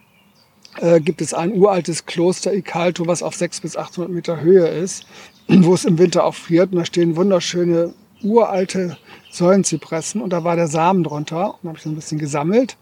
[0.81, 5.07] äh, gibt es ein uraltes Kloster Ikalto, was auf 600 bis 800 Meter Höhe ist,
[5.49, 6.73] wo es im Winter auch friert.
[6.73, 8.97] Und da stehen wunderschöne uralte
[9.31, 12.77] Säulenzypressen und da war der Samen drunter und habe ich so ein bisschen gesammelt.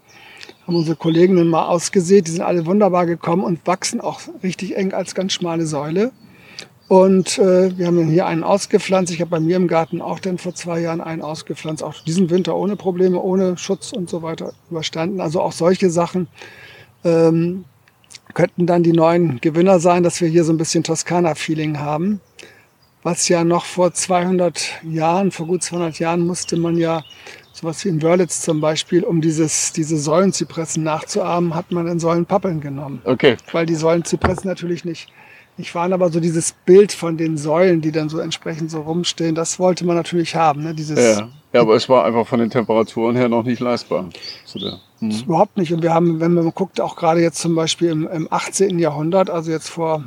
[0.65, 4.77] Haben unsere Kollegen dann mal ausgesät, die sind alle wunderbar gekommen und wachsen auch richtig
[4.77, 6.11] eng als ganz schmale Säule.
[6.87, 9.11] Und äh, wir haben dann hier einen ausgepflanzt.
[9.11, 11.81] Ich habe bei mir im Garten auch dann vor zwei Jahren einen ausgepflanzt.
[11.81, 15.21] Auch diesen Winter ohne Probleme, ohne Schutz und so weiter überstanden.
[15.21, 16.27] Also auch solche Sachen
[17.03, 17.65] ähm,
[18.33, 22.19] könnten dann die neuen Gewinner sein, dass wir hier so ein bisschen Toskana-Feeling haben
[23.03, 27.03] was ja noch vor 200 Jahren, vor gut 200 Jahren musste man ja
[27.51, 32.61] sowas wie in Wörlitz zum Beispiel, um dieses, diese Säulenzypressen nachzuahmen, hat man in Säulenpappeln
[32.61, 33.01] genommen.
[33.05, 33.37] Okay.
[33.51, 35.09] Weil die Säulenzypressen natürlich nicht,
[35.57, 39.35] nicht waren, aber so dieses Bild von den Säulen, die dann so entsprechend so rumstehen,
[39.35, 40.63] das wollte man natürlich haben.
[40.63, 40.73] Ne?
[40.73, 41.29] Dieses, ja.
[41.53, 44.09] ja, aber es war einfach von den Temperaturen her noch nicht leistbar.
[44.45, 45.11] Zu der, hm.
[45.25, 45.73] Überhaupt nicht.
[45.73, 48.79] Und wir haben, wenn man guckt, auch gerade jetzt zum Beispiel im, im 18.
[48.79, 50.03] Jahrhundert, also jetzt vor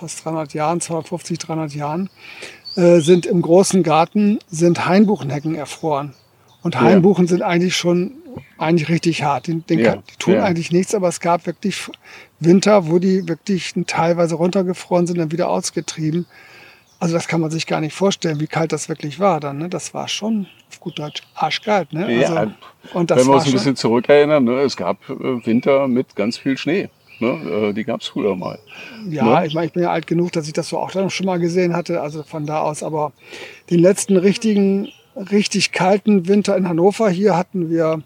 [0.00, 2.10] fast 300 Jahren, 250, 300 Jahren,
[2.76, 6.14] äh, sind im großen Garten sind Hainbuchenhecken erfroren.
[6.62, 6.82] Und ja.
[6.82, 8.12] Hainbuchen sind eigentlich schon
[8.58, 9.46] eigentlich richtig hart.
[9.46, 9.96] Den, den ja.
[9.96, 10.44] die tun ja.
[10.44, 11.88] eigentlich nichts, aber es gab wirklich
[12.38, 16.26] Winter, wo die wirklich teilweise runtergefroren sind, dann wieder ausgetrieben.
[16.98, 19.58] Also das kann man sich gar nicht vorstellen, wie kalt das wirklich war dann.
[19.58, 19.68] Ne?
[19.70, 21.92] Das war schon auf gut Deutsch arschkalt.
[21.94, 22.04] Ne?
[22.04, 22.54] Also, ja,
[22.92, 24.60] und das wenn wir uns ein bisschen zurückerinnern, ne?
[24.60, 26.90] es gab äh, Winter mit ganz viel Schnee.
[27.20, 27.68] Ne?
[27.68, 28.58] Äh, die gab es früher mal.
[29.08, 29.46] Ja, ne?
[29.46, 31.38] ich meine, ich bin ja alt genug, dass ich das so auch dann schon mal
[31.38, 32.00] gesehen hatte.
[32.00, 32.82] Also von da aus.
[32.82, 33.12] Aber
[33.70, 38.02] den letzten richtigen, richtig kalten Winter in Hannover hier hatten wir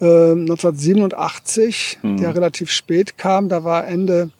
[0.00, 2.16] äh, 1987, mhm.
[2.18, 3.48] der relativ spät kam.
[3.48, 4.30] Da war Ende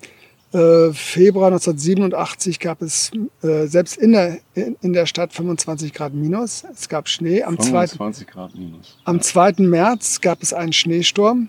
[0.54, 3.10] äh, Februar 1987 gab es
[3.42, 6.64] äh, selbst in der, in, in, der Stadt 25 Grad minus.
[6.72, 7.42] Es gab Schnee.
[7.42, 8.96] Am 25 Grad minus.
[9.04, 9.54] Am 2.
[9.58, 11.48] März gab es einen Schneesturm,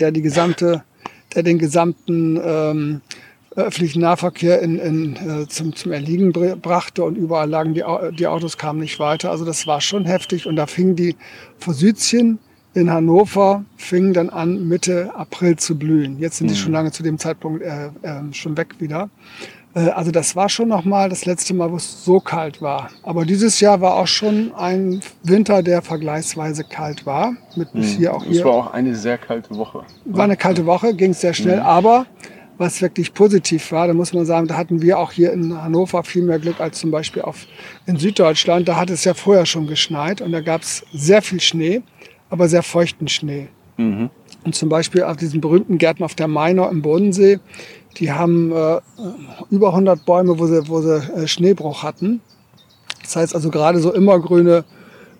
[0.00, 0.82] der die gesamte
[1.34, 3.00] der den gesamten ähm,
[3.56, 7.84] öffentlichen Nahverkehr in, in, äh, zum, zum Erliegen brachte und überall lagen die,
[8.16, 9.30] die Autos kamen nicht weiter.
[9.30, 11.16] Also das war schon heftig und da fingen die
[11.58, 12.38] Forsythien
[12.74, 16.18] in Hannover fingen dann an Mitte April zu blühen.
[16.18, 16.58] Jetzt sind die mhm.
[16.58, 19.10] schon lange zu dem Zeitpunkt äh, äh, schon weg wieder.
[19.74, 22.90] Äh, also das war schon noch mal das letzte Mal, wo es so kalt war.
[23.02, 27.34] Aber dieses Jahr war auch schon ein Winter, der vergleichsweise kalt war.
[27.56, 27.98] Mit bis hm.
[27.98, 28.40] hier auch hier.
[28.40, 29.84] Es war auch eine sehr kalte Woche.
[30.04, 31.60] War eine kalte Woche, ging sehr schnell.
[31.60, 31.66] Mhm.
[31.66, 32.06] Aber
[32.58, 36.04] was wirklich positiv war, da muss man sagen, da hatten wir auch hier in Hannover
[36.04, 37.46] viel mehr Glück als zum Beispiel auf,
[37.86, 38.68] in Süddeutschland.
[38.68, 41.82] Da hat es ja vorher schon geschneit und da gab es sehr viel Schnee,
[42.30, 43.48] aber sehr feuchten Schnee.
[43.76, 44.10] Mhm.
[44.44, 47.38] Und zum Beispiel auf diesen berühmten Gärten auf der Mainau im Bodensee,
[47.98, 48.80] die haben äh,
[49.50, 52.20] über 100 Bäume, wo sie, wo sie äh, Schneebruch hatten.
[53.02, 54.64] Das heißt also gerade so immergrüne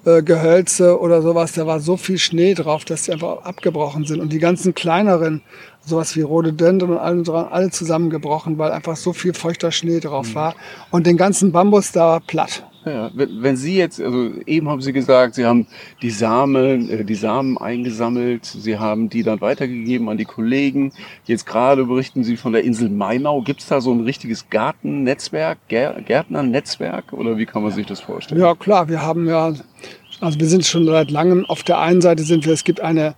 [0.04, 4.20] äh, Gehölze oder sowas, da war so viel Schnee drauf, dass die einfach abgebrochen sind.
[4.20, 5.42] Und die ganzen kleineren,
[5.84, 10.34] sowas wie Rhododendron und alle, alle zusammengebrochen, weil einfach so viel feuchter Schnee drauf mhm.
[10.34, 10.54] war.
[10.90, 12.64] Und den ganzen Bambus da platt.
[12.84, 15.68] Ja, wenn, wenn Sie jetzt, also eben haben Sie gesagt, Sie haben
[16.02, 20.92] die Samen, äh, die Samen eingesammelt, Sie haben die dann weitergegeben an die Kollegen.
[21.24, 23.42] Jetzt gerade berichten Sie von der Insel Mainau.
[23.42, 28.40] Gibt es da so ein richtiges Gartennetzwerk, Gärtnernetzwerk oder wie kann man sich das vorstellen?
[28.40, 29.52] Ja klar, wir haben ja,
[30.20, 33.14] also wir sind schon seit langem, auf der einen Seite sind wir, es gibt eine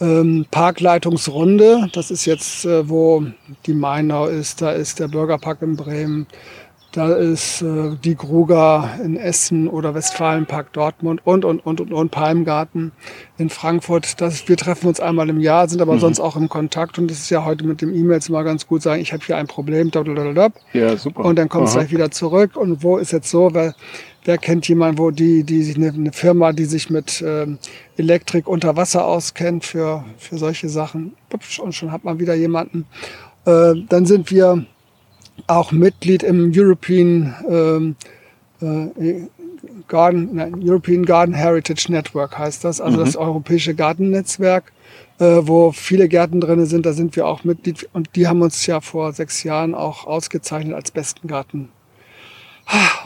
[0.00, 3.24] ähm, Parkleitungsrunde, das ist jetzt, äh, wo
[3.66, 6.26] die Mainau ist, da ist der Bürgerpark in Bremen,
[6.92, 12.10] Da ist äh, die Gruger in Essen oder Westfalenpark Dortmund und, und, und, und, und
[12.10, 12.92] Palmgarten
[13.36, 14.18] in Frankfurt.
[14.22, 16.00] Das, wir treffen uns einmal im Jahr, sind aber mhm.
[16.00, 16.98] sonst auch im Kontakt.
[16.98, 19.36] Und das ist ja heute mit dem E-Mails mal ganz gut sagen, ich habe hier
[19.36, 19.90] ein Problem.
[20.72, 21.26] Ja, super.
[21.26, 22.56] Und dann kommt es gleich wieder zurück.
[22.56, 23.74] Und wo ist jetzt so, wer,
[24.28, 27.58] wer kennt jemanden, wo die, die eine, eine Firma, die sich mit ähm,
[27.96, 31.14] Elektrik unter Wasser auskennt für, für solche Sachen.
[31.62, 32.84] Und schon hat man wieder jemanden.
[33.46, 34.66] Äh, dann sind wir
[35.46, 37.96] auch Mitglied im European, ähm,
[38.60, 39.22] äh,
[39.88, 43.04] Garden, nein, European Garden Heritage Network heißt das, also mhm.
[43.06, 44.72] das europäische Gartennetzwerk,
[45.20, 46.84] äh, wo viele Gärten drin sind.
[46.84, 50.74] Da sind wir auch Mitglied und die haben uns ja vor sechs Jahren auch ausgezeichnet
[50.74, 51.70] als besten Garten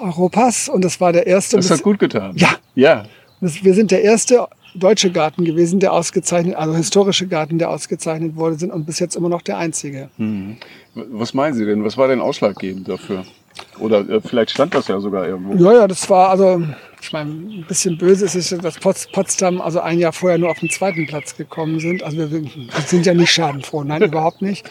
[0.01, 1.57] Europas und das war der erste.
[1.57, 2.33] Das hat gut getan.
[2.37, 2.57] Ja.
[2.75, 3.05] Ja.
[3.41, 8.57] Wir sind der erste deutsche Garten gewesen, der ausgezeichnet, also historische Garten, der ausgezeichnet wurde,
[8.57, 10.09] sind und bis jetzt immer noch der einzige.
[10.17, 10.57] Mhm.
[10.95, 11.85] Was meinen Sie denn?
[11.85, 13.25] Was war denn ausschlaggebend dafür?
[13.79, 15.55] Oder äh, vielleicht stand das ja sogar irgendwo.
[15.63, 16.63] Ja, ja, das war also,
[17.01, 20.59] ich meine, ein bisschen böse ist es, dass Potsdam also ein Jahr vorher nur auf
[20.59, 22.03] den zweiten Platz gekommen sind.
[22.03, 22.49] Also wir, wir
[22.87, 24.69] sind ja nicht schadenfroh, nein, überhaupt nicht.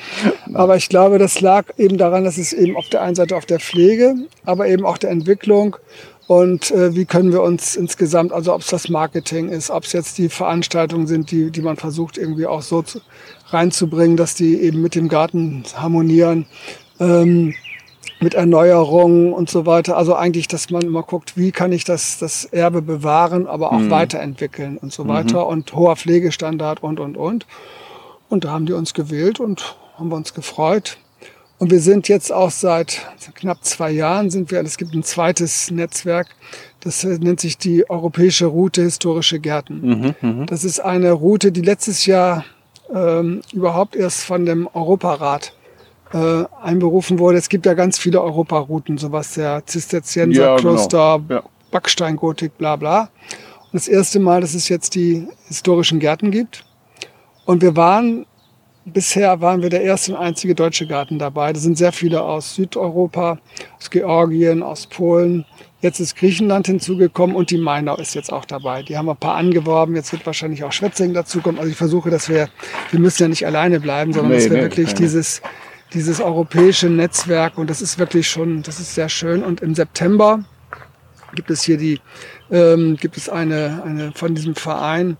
[0.54, 3.46] Aber ich glaube, das lag eben daran, dass es eben auf der einen Seite auf
[3.46, 4.16] der Pflege,
[4.46, 5.78] aber eben auch der Entwicklung
[6.32, 9.92] und äh, wie können wir uns insgesamt, also ob es das Marketing ist, ob es
[9.92, 13.02] jetzt die Veranstaltungen sind, die, die man versucht irgendwie auch so zu,
[13.48, 16.46] reinzubringen, dass die eben mit dem Garten harmonieren,
[17.02, 17.54] ähm,
[18.22, 19.98] mit Erneuerungen und so weiter.
[19.98, 23.80] Also eigentlich, dass man immer guckt, wie kann ich das, das Erbe bewahren, aber auch
[23.80, 23.90] mhm.
[23.90, 25.46] weiterentwickeln und so weiter.
[25.46, 25.50] Mhm.
[25.50, 27.48] Und hoher Pflegestandard und, und, und.
[28.30, 30.98] Und da haben die uns gewählt und haben wir uns gefreut.
[31.58, 33.02] Und wir sind jetzt auch seit
[33.36, 36.28] knapp zwei Jahren sind wir, es gibt ein zweites Netzwerk,
[36.80, 39.82] das nennt sich die Europäische Route Historische Gärten.
[39.82, 40.46] Mhm, mh.
[40.48, 42.46] Das ist eine Route, die letztes Jahr
[42.92, 45.54] ähm, überhaupt erst von dem Europarat
[46.14, 47.38] äh, einberufen wurde.
[47.38, 51.42] Es gibt ja ganz viele Europarouten, sowas der Zisterzienserkloster, ja, genau.
[51.42, 51.44] ja.
[51.72, 53.10] Backsteingotik, bla bla.
[53.72, 56.66] Und das erste Mal, dass es jetzt die historischen Gärten gibt.
[57.46, 58.26] Und wir waren
[58.84, 61.54] Bisher waren wir der erste und einzige deutsche Garten dabei.
[61.54, 63.38] Da sind sehr viele aus Südeuropa,
[63.78, 65.46] aus Georgien, aus Polen.
[65.82, 68.82] Jetzt ist Griechenland hinzugekommen und die Mainau ist jetzt auch dabei.
[68.82, 69.96] Die haben ein paar angeworben.
[69.96, 71.60] Jetzt wird wahrscheinlich auch Schwetzingen dazukommen.
[71.60, 72.50] Also ich versuche, dass wir,
[72.90, 75.02] wir müssen ja nicht alleine bleiben, sondern nee, dass wir nee, wirklich nee.
[75.02, 75.44] dieses,
[75.94, 79.44] dieses europäische Netzwerk und das ist wirklich schon, das ist sehr schön.
[79.44, 80.44] Und im September
[81.36, 82.00] gibt es hier die,
[82.50, 85.18] ähm, gibt es eine, eine von diesem Verein,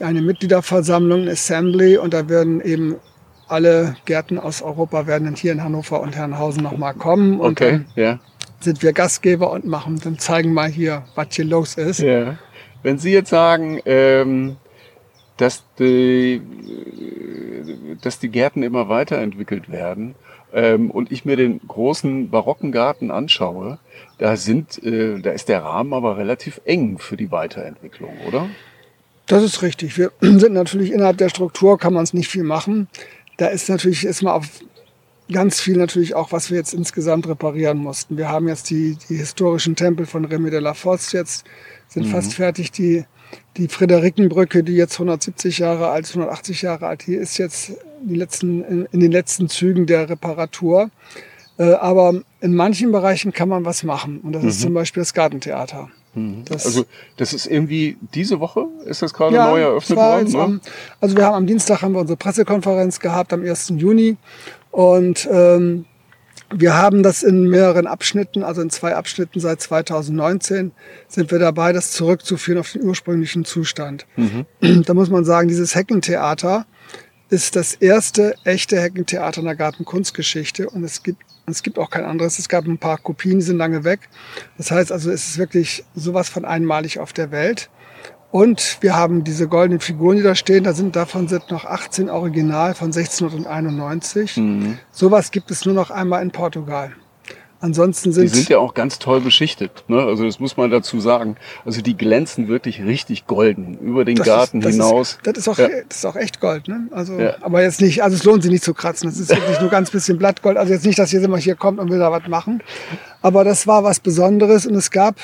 [0.00, 2.96] eine Mitgliederversammlung, Assembly und da werden eben
[3.48, 7.40] alle Gärten aus Europa werden dann hier in Hannover und Herrenhausen nochmal kommen.
[7.40, 8.18] Und okay, ja.
[8.60, 12.00] sind wir Gastgeber und machen, dann zeigen mal hier, was hier los ist.
[12.00, 12.36] Ja.
[12.82, 14.56] Wenn Sie jetzt sagen, ähm,
[15.38, 16.42] dass, die,
[18.02, 20.14] dass die Gärten immer weiterentwickelt werden
[20.52, 23.78] ähm, und ich mir den großen barocken Garten anschaue,
[24.18, 28.48] da sind, äh, da ist der Rahmen aber relativ eng für die Weiterentwicklung, oder?
[29.26, 29.96] Das ist richtig.
[29.96, 32.88] Wir sind natürlich innerhalb der Struktur, kann man es nicht viel machen.
[33.36, 34.46] Da ist natürlich erstmal auf
[35.30, 38.16] ganz viel natürlich auch, was wir jetzt insgesamt reparieren mussten.
[38.16, 41.46] Wir haben jetzt die, die historischen Tempel von Remy de la Fosse jetzt,
[41.86, 42.10] sind mhm.
[42.10, 42.72] fast fertig.
[42.72, 43.04] Die,
[43.56, 48.64] die Frederikenbrücke, die jetzt 170 Jahre alt, 180 Jahre alt, die ist jetzt die letzten,
[48.64, 50.90] in, in den letzten Zügen der Reparatur.
[51.58, 54.20] Äh, aber in manchen Bereichen kann man was machen.
[54.20, 54.48] Und das mhm.
[54.48, 55.88] ist zum Beispiel das Gartentheater.
[56.14, 56.44] Mhm.
[56.44, 56.84] Das also
[57.16, 60.32] das ist irgendwie diese Woche, ist das gerade ja, neu eröffnet worden?
[60.32, 60.38] Ne?
[60.38, 60.60] Am,
[61.00, 63.72] also wir haben am Dienstag haben wir unsere Pressekonferenz gehabt, am 1.
[63.76, 64.16] Juni.
[64.70, 65.84] Und ähm,
[66.50, 70.72] wir haben das in mehreren Abschnitten, also in zwei Abschnitten seit 2019
[71.06, 74.06] sind wir dabei, das zurückzuführen auf den ursprünglichen Zustand.
[74.16, 74.46] Mhm.
[74.84, 76.66] Da muss man sagen, dieses Heckentheater
[77.30, 82.04] ist das erste echte Heckentheater in der Gartenkunstgeschichte und es gibt es gibt auch kein
[82.04, 82.38] anderes.
[82.38, 84.08] Es gab ein paar Kopien, die sind lange weg.
[84.58, 87.70] Das heißt also, es ist wirklich sowas von einmalig auf der Welt.
[88.30, 90.64] Und wir haben diese goldenen Figuren, die da stehen.
[90.64, 94.36] Da sind davon sind noch 18 Original von 1691.
[94.36, 94.78] Mhm.
[94.92, 96.92] Sowas gibt es nur noch einmal in Portugal.
[97.60, 99.84] Ansonsten sind die sind ja auch ganz toll beschichtet.
[99.88, 100.00] Ne?
[100.00, 101.36] Also das muss man dazu sagen.
[101.64, 105.10] Also die glänzen wirklich richtig golden über den Garten ist, das hinaus.
[105.10, 105.68] Ist, das ist auch ja.
[105.88, 106.68] das ist auch echt Gold.
[106.68, 106.86] Ne?
[106.92, 107.34] Also ja.
[107.40, 108.04] aber jetzt nicht.
[108.04, 109.08] Also es lohnt sich nicht zu kratzen.
[109.08, 110.56] Das ist wirklich nur ganz bisschen Blattgold.
[110.56, 112.62] Also jetzt nicht, dass hier jemand hier kommt und will da was machen.
[113.22, 115.16] Aber das war was Besonderes und es gab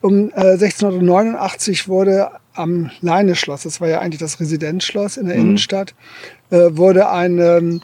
[0.00, 5.42] um äh, 1689 wurde am Leineschloss, das war ja eigentlich das Residenzschloss in der mhm.
[5.42, 5.94] Innenstadt,
[6.50, 7.82] äh, wurde ein ähm,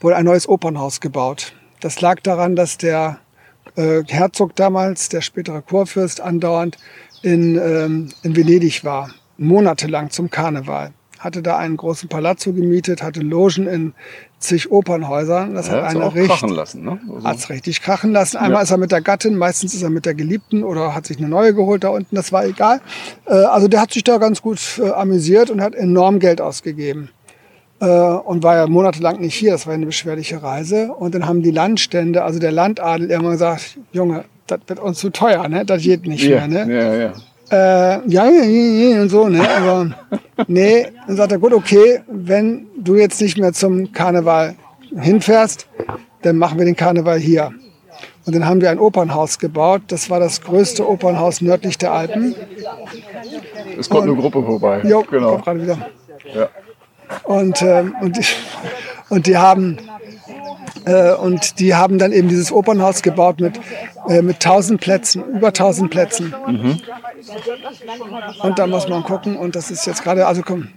[0.00, 1.54] wurde ein neues Opernhaus gebaut.
[1.80, 3.18] Das lag daran, dass der
[3.76, 6.78] äh, Herzog damals, der spätere Kurfürst, andauernd
[7.22, 10.92] in, ähm, in Venedig war, monatelang zum Karneval.
[11.18, 13.94] hatte da einen großen Palazzo gemietet, hatte Logen in
[14.38, 15.54] zig Opernhäusern.
[15.54, 17.00] Das hat eine richtig, krachen lassen, ne?
[17.14, 18.36] Also hat's richtig krachen lassen.
[18.36, 18.62] Einmal ja.
[18.62, 21.28] ist er mit der Gattin, meistens ist er mit der Geliebten oder hat sich eine
[21.28, 22.80] neue geholt da unten, das war egal.
[23.26, 27.10] Äh, also der hat sich da ganz gut äh, amüsiert und hat enorm Geld ausgegeben.
[27.80, 30.92] Äh, und war ja monatelang nicht hier, das war eine beschwerliche Reise.
[30.92, 35.10] Und dann haben die Landstände, also der Landadel, irgendwann gesagt, Junge, das wird uns zu
[35.10, 35.64] teuer, ne?
[35.64, 36.66] das geht nicht ja, mehr.
[36.66, 36.74] Ne?
[36.74, 37.12] Ja, ja.
[37.50, 39.48] Äh, ja, ja, ja, und so, ne?
[39.48, 39.90] Aber
[40.48, 44.56] nee, dann sagt er, gut, okay, wenn du jetzt nicht mehr zum Karneval
[44.98, 45.68] hinfährst,
[46.22, 47.52] dann machen wir den Karneval hier.
[48.26, 49.82] Und dann haben wir ein Opernhaus gebaut.
[49.88, 52.34] Das war das größte Opernhaus nördlich der Alpen.
[53.78, 54.82] Es kommt und, eine Gruppe vorbei.
[54.82, 55.38] Jo, genau.
[55.38, 55.78] gerade wieder.
[56.34, 56.48] Ja.
[57.24, 58.24] Und, ähm, und, die,
[59.08, 59.78] und die haben
[60.86, 63.60] äh, und die haben dann eben dieses Opernhaus gebaut mit,
[64.08, 66.34] äh, mit 1000 Plätzen, über 1000 Plätzen.
[66.46, 66.80] Mhm.
[68.42, 70.68] Und da muss man gucken, und das ist jetzt gerade, also komm.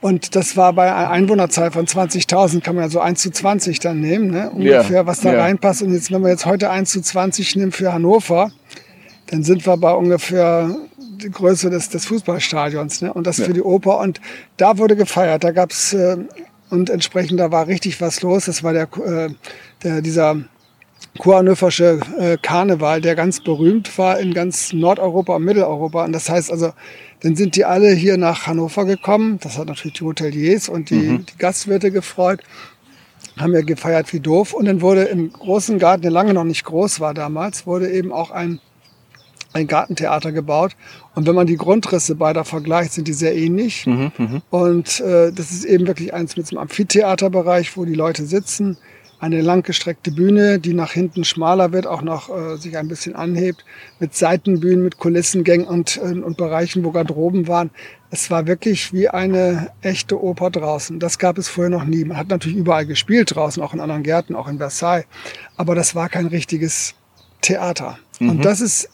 [0.00, 3.78] Und das war bei einer Einwohnerzahl von 20.000, kann man ja so 1 zu 20
[3.78, 4.50] dann nehmen, ne?
[4.50, 5.06] ungefähr, yeah.
[5.06, 5.42] was da yeah.
[5.42, 5.82] reinpasst.
[5.82, 8.50] Und jetzt, wenn man jetzt heute 1 zu 20 nimmt für Hannover,
[9.26, 10.74] dann sind wir bei ungefähr
[11.30, 13.12] Größe des, des Fußballstadions ne?
[13.12, 13.46] und das ja.
[13.46, 13.98] für die Oper.
[13.98, 14.20] Und
[14.56, 15.44] da wurde gefeiert.
[15.44, 16.16] Da gab's äh,
[16.70, 18.46] und entsprechend da war richtig was los.
[18.46, 19.28] Das war der, äh,
[19.82, 20.36] der dieser
[21.18, 26.04] Kuhanöversche äh, Karneval, der ganz berühmt war in ganz Nordeuropa und Mitteleuropa.
[26.04, 26.72] Und das heißt also,
[27.20, 29.38] dann sind die alle hier nach Hannover gekommen.
[29.42, 31.26] Das hat natürlich die Hoteliers und die, mhm.
[31.26, 32.40] die Gastwirte gefreut.
[33.38, 34.54] Haben wir gefeiert wie doof.
[34.54, 38.12] Und dann wurde im großen Garten, der lange noch nicht groß war damals, wurde eben
[38.12, 38.60] auch ein
[39.52, 40.72] ein Gartentheater gebaut.
[41.14, 43.86] Und wenn man die Grundrisse beider vergleicht, sind die sehr ähnlich.
[43.86, 44.42] Mhm, mh.
[44.50, 48.76] Und äh, das ist eben wirklich eins mit dem Amphitheaterbereich, wo die Leute sitzen.
[49.20, 53.64] Eine langgestreckte Bühne, die nach hinten schmaler wird, auch noch äh, sich ein bisschen anhebt,
[54.00, 57.70] mit Seitenbühnen, mit Kulissengängen und, äh, und Bereichen, wo Garderoben waren.
[58.10, 60.98] Es war wirklich wie eine echte Oper draußen.
[60.98, 62.04] Das gab es vorher noch nie.
[62.04, 65.04] Man hat natürlich überall gespielt draußen, auch in anderen Gärten, auch in Versailles.
[65.56, 66.94] Aber das war kein richtiges
[67.42, 67.98] Theater.
[68.18, 68.30] Mhm.
[68.30, 68.88] Und das ist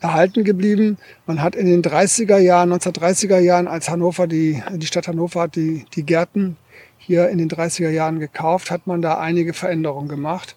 [0.00, 0.98] erhalten geblieben.
[1.26, 5.56] Man hat in den 30er Jahren, 1930er Jahren, als Hannover, die, die Stadt Hannover hat
[5.56, 6.56] die, die Gärten
[6.98, 10.56] hier in den 30er Jahren gekauft, hat man da einige Veränderungen gemacht.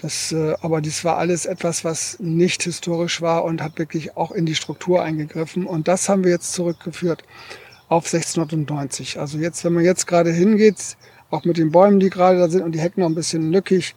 [0.00, 4.30] Das, äh, aber dies war alles etwas, was nicht historisch war und hat wirklich auch
[4.30, 5.64] in die Struktur eingegriffen.
[5.66, 7.22] Und das haben wir jetzt zurückgeführt
[7.88, 9.18] auf 1690.
[9.18, 10.96] Also jetzt, wenn man jetzt gerade hingeht,
[11.30, 13.94] auch mit den Bäumen, die gerade da sind und die Hecken noch ein bisschen lückig,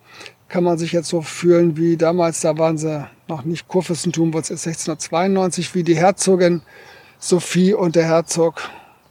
[0.50, 4.54] kann man sich jetzt so fühlen wie damals, da waren sie noch nicht Kurfürstentum, wurde
[4.54, 6.62] es 1692, wie die Herzogin
[7.20, 8.62] Sophie und der Herzog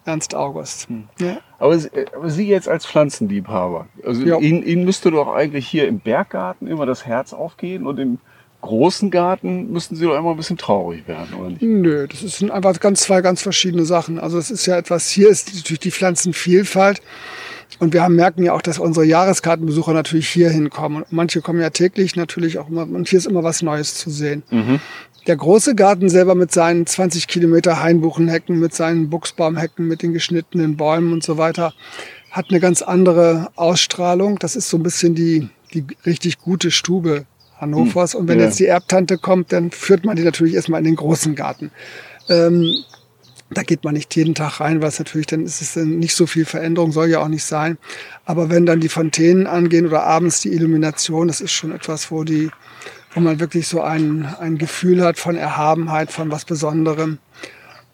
[0.05, 0.88] Ernst August.
[0.88, 1.05] Hm.
[1.20, 1.38] Ja.
[1.59, 1.79] Aber,
[2.16, 6.87] aber, Sie jetzt als Pflanzenliebhaber, also Ihnen, Ihnen müsste doch eigentlich hier im Berggarten immer
[6.87, 8.18] das Herz aufgehen und im
[8.61, 11.62] großen Garten müssten Sie doch immer ein bisschen traurig werden, oder nicht?
[11.62, 14.18] Nö, das sind einfach ganz zwei ganz verschiedene Sachen.
[14.18, 17.01] Also es ist ja etwas, hier ist natürlich die Pflanzenvielfalt.
[17.78, 21.02] Und wir haben, merken ja auch, dass unsere Jahreskartenbesucher natürlich hier hinkommen.
[21.02, 24.11] Und manche kommen ja täglich natürlich auch immer, und hier ist immer was Neues zu
[24.11, 24.42] sehen.
[24.50, 24.81] Mhm.
[25.26, 30.76] Der große Garten selber mit seinen 20 Kilometer Hainbuchenhecken, mit seinen Buchsbaumhecken, mit den geschnittenen
[30.76, 31.74] Bäumen und so weiter,
[32.31, 34.38] hat eine ganz andere Ausstrahlung.
[34.38, 37.26] Das ist so ein bisschen die, die richtig gute Stube
[37.61, 38.14] Hannovers.
[38.14, 38.46] Und wenn ja.
[38.46, 41.70] jetzt die Erbtante kommt, dann führt man die natürlich erstmal in den großen Garten.
[42.28, 42.72] Ähm,
[43.50, 46.26] da geht man nicht jeden Tag rein, weil es natürlich dann ist es nicht so
[46.26, 47.78] viel Veränderung, soll ja auch nicht sein.
[48.24, 52.24] Aber wenn dann die Fontänen angehen oder abends die Illumination, das ist schon etwas, wo
[52.24, 52.50] die,
[53.12, 57.18] wo man wirklich so ein, ein Gefühl hat von Erhabenheit, von was Besonderem.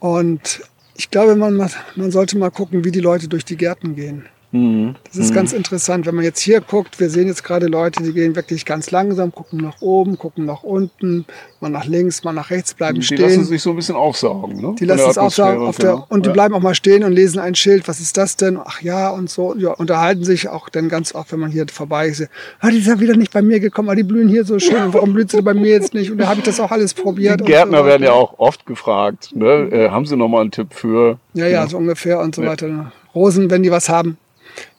[0.00, 0.62] Und
[0.96, 1.56] ich glaube, man,
[1.94, 4.26] man sollte mal gucken, wie die Leute durch die Gärten gehen.
[4.54, 4.94] Mhm.
[5.04, 5.34] Das ist mhm.
[5.34, 8.64] ganz interessant, wenn man jetzt hier guckt, wir sehen jetzt gerade Leute, die gehen wirklich
[8.64, 11.24] ganz langsam, gucken nach oben, gucken nach unten,
[11.58, 13.16] mal nach links, mal nach rechts, bleiben die stehen.
[13.16, 14.76] Die lassen sich so ein bisschen aufsaugen, ne?
[14.78, 16.06] Die lassen sich aufsaugen auf der, genau.
[16.08, 16.32] und die ja.
[16.34, 18.56] bleiben auch mal stehen und lesen ein Schild, was ist das denn?
[18.64, 22.06] Ach ja, und so, ja, unterhalten sich auch dann ganz oft, wenn man hier vorbei
[22.06, 22.28] ist.
[22.60, 24.94] Ah, die ist ja wieder nicht bei mir gekommen, aber die blühen hier so schön,
[24.94, 26.12] warum blüht sie bei mir jetzt nicht?
[26.12, 27.40] Und da habe ich das auch alles probiert.
[27.40, 29.68] Die Gärtner so werden ja auch oft gefragt, ne?
[29.72, 31.18] Äh, haben sie noch mal einen Tipp für?
[31.32, 32.50] Ja, ja, so ungefähr und so ja.
[32.50, 32.92] weiter.
[33.16, 34.16] Rosen, wenn die was haben,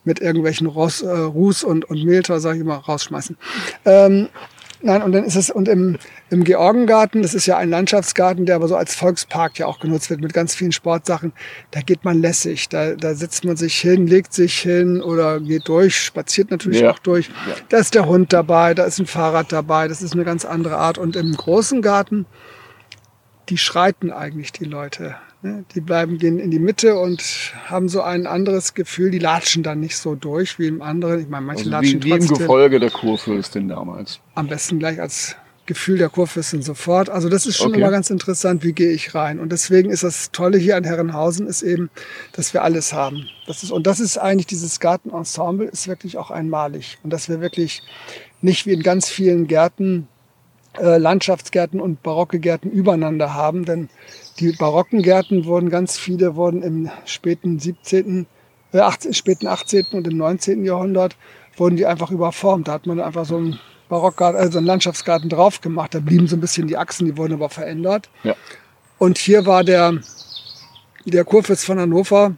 [0.06, 3.38] mit irgendwelchen Ros, äh, Ruß und, und Mehltau, sage ich mal, rausschmeißen.
[3.86, 4.30] Ähm,
[4.82, 5.98] nein, und dann ist es, und im,
[6.30, 10.10] im Georgengarten, das ist ja ein Landschaftsgarten, der aber so als Volkspark ja auch genutzt
[10.10, 11.34] wird mit ganz vielen Sportsachen,
[11.72, 15.68] da geht man lässig, da, da setzt man sich hin, legt sich hin oder geht
[15.68, 16.92] durch, spaziert natürlich ja.
[16.92, 17.28] auch durch.
[17.28, 17.56] Ja.
[17.70, 20.78] Da ist der Hund dabei, da ist ein Fahrrad dabei, das ist eine ganz andere
[20.78, 20.98] Art.
[20.98, 22.26] Und im großen Garten,
[23.50, 25.16] die schreiten eigentlich die Leute.
[25.46, 27.22] Ne, die bleiben, gehen in die Mitte und
[27.68, 29.12] haben so ein anderes Gefühl.
[29.12, 31.20] Die latschen dann nicht so durch wie im anderen.
[31.22, 34.20] Ich meine, manche also latschen wie, wie im Gefolge der Kurfürstin damals.
[34.34, 35.36] Am besten gleich als
[35.68, 37.12] Gefühl der Kurfürsten sofort.
[37.12, 37.80] Also das ist schon Okay.
[37.80, 39.40] immer ganz interessant, wie gehe ich rein.
[39.40, 41.92] Und deswegen ist das Tolle hier an Herrenhausen ist eben,
[42.32, 43.28] dass wir alles haben.
[43.46, 46.98] Das ist, und das ist eigentlich dieses Gartenensemble ist wirklich auch einmalig.
[47.04, 47.84] Und dass wir wirklich
[48.42, 50.08] nicht wie in ganz vielen Gärten
[50.80, 53.66] äh, Landschaftsgärten und barocke Gärten übereinander haben.
[53.66, 53.90] Denn
[54.40, 58.28] die barocken Gärten wurden ganz viele wurden im späten 17.,
[58.74, 59.86] äh, 18, späten 18.
[59.92, 60.66] und im 19.
[60.66, 61.16] Jahrhundert
[61.58, 62.68] wurden die einfach überformt.
[62.68, 65.94] Da hat man einfach so einen Barockgarten, also einen Landschaftsgarten drauf gemacht.
[65.94, 68.10] Da blieben so ein bisschen die Achsen, die wurden aber verändert.
[68.24, 68.36] Ja.
[68.98, 70.00] Und hier war der,
[71.06, 72.36] der Kurfürst von Hannover,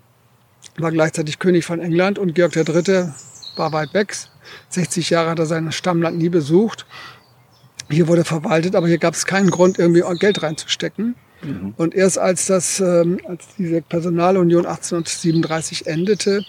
[0.78, 3.10] war gleichzeitig König von England und Georg III.
[3.56, 4.16] war weit weg.
[4.70, 6.86] 60 Jahre hat er sein Stammland nie besucht.
[7.90, 11.16] Hier wurde verwaltet, aber hier gab es keinen Grund, irgendwie Geld reinzustecken.
[11.78, 16.44] Und erst als, das, ähm, als diese Personalunion 1837 endete,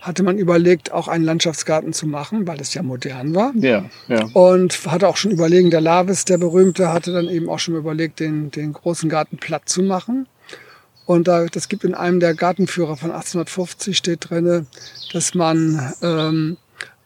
[0.00, 3.52] hatte man überlegt, auch einen Landschaftsgarten zu machen, weil es ja modern war.
[3.56, 4.26] Ja, ja.
[4.34, 8.20] Und hatte auch schon überlegen, der Lavis, der berühmte, hatte dann eben auch schon überlegt,
[8.20, 10.26] den, den großen Garten platt zu machen.
[11.06, 14.66] Und da, das gibt in einem der Gartenführer von 1850 steht drinne,
[15.12, 16.56] dass man ähm,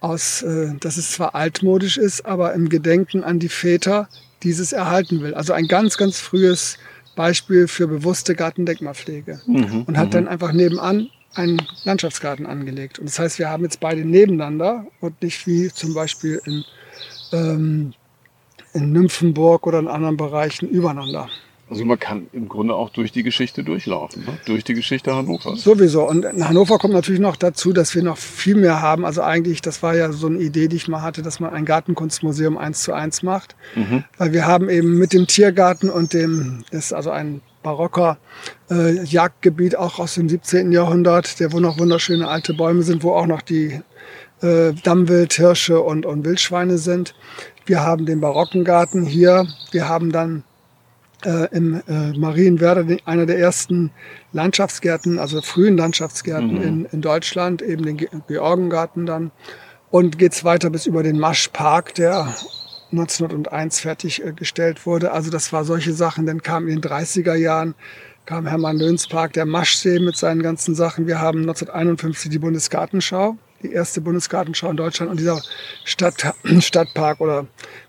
[0.01, 4.09] aus, äh, dass es zwar altmodisch ist, aber im Gedenken an die Väter
[4.43, 5.35] dieses erhalten will.
[5.35, 6.79] Also ein ganz, ganz frühes
[7.19, 9.41] Beispiel für bewusste Gartendenkmalpflege.
[9.87, 13.01] und hat dann einfach nebenan einen Landschaftsgarten angelegt.
[13.01, 16.65] Und das heißt, wir haben jetzt beide nebeneinander und nicht wie zum Beispiel in,
[17.33, 17.93] ähm,
[18.73, 21.29] in Nymphenburg oder in anderen Bereichen übereinander.
[21.71, 24.39] Also man kann im Grunde auch durch die Geschichte durchlaufen, ne?
[24.47, 25.63] durch die Geschichte Hannovers.
[25.63, 26.09] Sowieso.
[26.09, 29.05] Und in Hannover kommt natürlich noch dazu, dass wir noch viel mehr haben.
[29.05, 31.65] Also eigentlich, das war ja so eine Idee, die ich mal hatte, dass man ein
[31.65, 33.55] Gartenkunstmuseum eins zu eins macht.
[34.17, 38.19] Weil wir haben eben mit dem Tiergarten und dem, das ist also ein barocker
[38.71, 40.73] äh, Jagdgebiet auch aus dem 17.
[40.73, 43.81] Jahrhundert, der wo noch wunderschöne alte Bäume sind, wo auch noch die
[44.41, 47.15] äh, Dammwild, Hirsche und, und Wildschweine sind.
[47.67, 49.47] Wir haben den barocken Garten hier.
[49.73, 50.45] Wir haben dann
[51.25, 53.91] äh, im äh, Marienwerder einer der ersten
[54.33, 59.31] Landschaftsgärten, also frühen Landschaftsgärten in, in Deutschland, eben den Ge Georgengarten dann.
[59.91, 62.35] Und geht's weiter bis über den Maschpark, der
[62.93, 65.13] 1901 fertiggestellt wurde.
[65.13, 66.27] Also das war solche Sachen.
[66.27, 67.75] Dann kam in den 30er Jahren
[68.29, 71.07] kam Hermann Löhns Park, der Maschsee mit seinen ganzen Sachen.
[71.07, 75.41] Wir haben 1951 die Bundesgartenschau, die erste Bundesgartenschau in Deutschland und dieser
[75.85, 77.47] Stadt, Stadtpark oder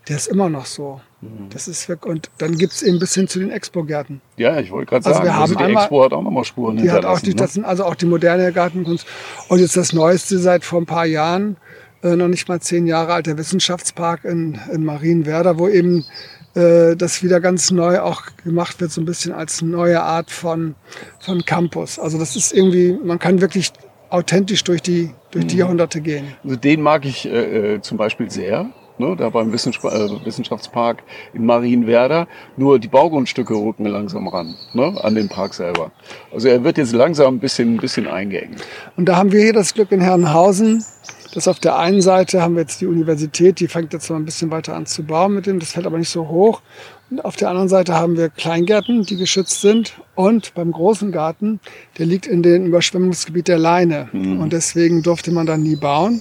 [0.08, 1.02] der ist immer noch so.
[1.50, 4.20] Das ist wirklich, und dann gibt's eben bis hin zu den Expo-Gärten.
[4.36, 6.44] Ja, ich wollte gerade Also sagen, wir haben also die einmal- Expo hat auch nochmal
[6.44, 9.06] Spuren Die hat auch die, das sind also auch die moderne Gartenkunst.
[9.48, 11.56] Und jetzt das Neueste seit vor ein paar Jahren,
[12.02, 16.06] äh, noch nicht mal zehn Jahre alt, der Wissenschaftspark in, in Marienwerder, wo eben
[16.54, 20.74] äh, das wieder ganz neu auch gemacht wird, so ein bisschen als neue Art von,
[21.20, 21.98] von Campus.
[21.98, 23.72] Also das ist irgendwie, man kann wirklich
[24.08, 25.48] authentisch durch die, durch Mhm.
[25.48, 26.28] die Jahrhunderte gehen.
[26.42, 28.70] Also den mag ich äh, äh, zum Beispiel sehr.
[29.00, 32.28] Ne, da beim Wissenschaft, äh, Wissenschaftspark in Marienwerder.
[32.58, 35.90] Nur die Baugrundstücke rücken langsam ran, ne, an den Park selber.
[36.30, 38.60] Also er wird jetzt langsam ein bisschen, ein bisschen eingeengt.
[38.98, 40.84] Und da haben wir hier das Glück in Herrenhausen,
[41.32, 44.26] dass auf der einen Seite haben wir jetzt die Universität, die fängt jetzt mal ein
[44.26, 46.60] bisschen weiter an zu bauen mit dem, das fällt aber nicht so hoch.
[47.10, 49.94] Und auf der anderen Seite haben wir Kleingärten, die geschützt sind.
[50.14, 51.58] Und beim großen Garten,
[51.96, 54.10] der liegt in dem Überschwemmungsgebiet der Leine.
[54.12, 56.20] Und deswegen durfte man da nie bauen.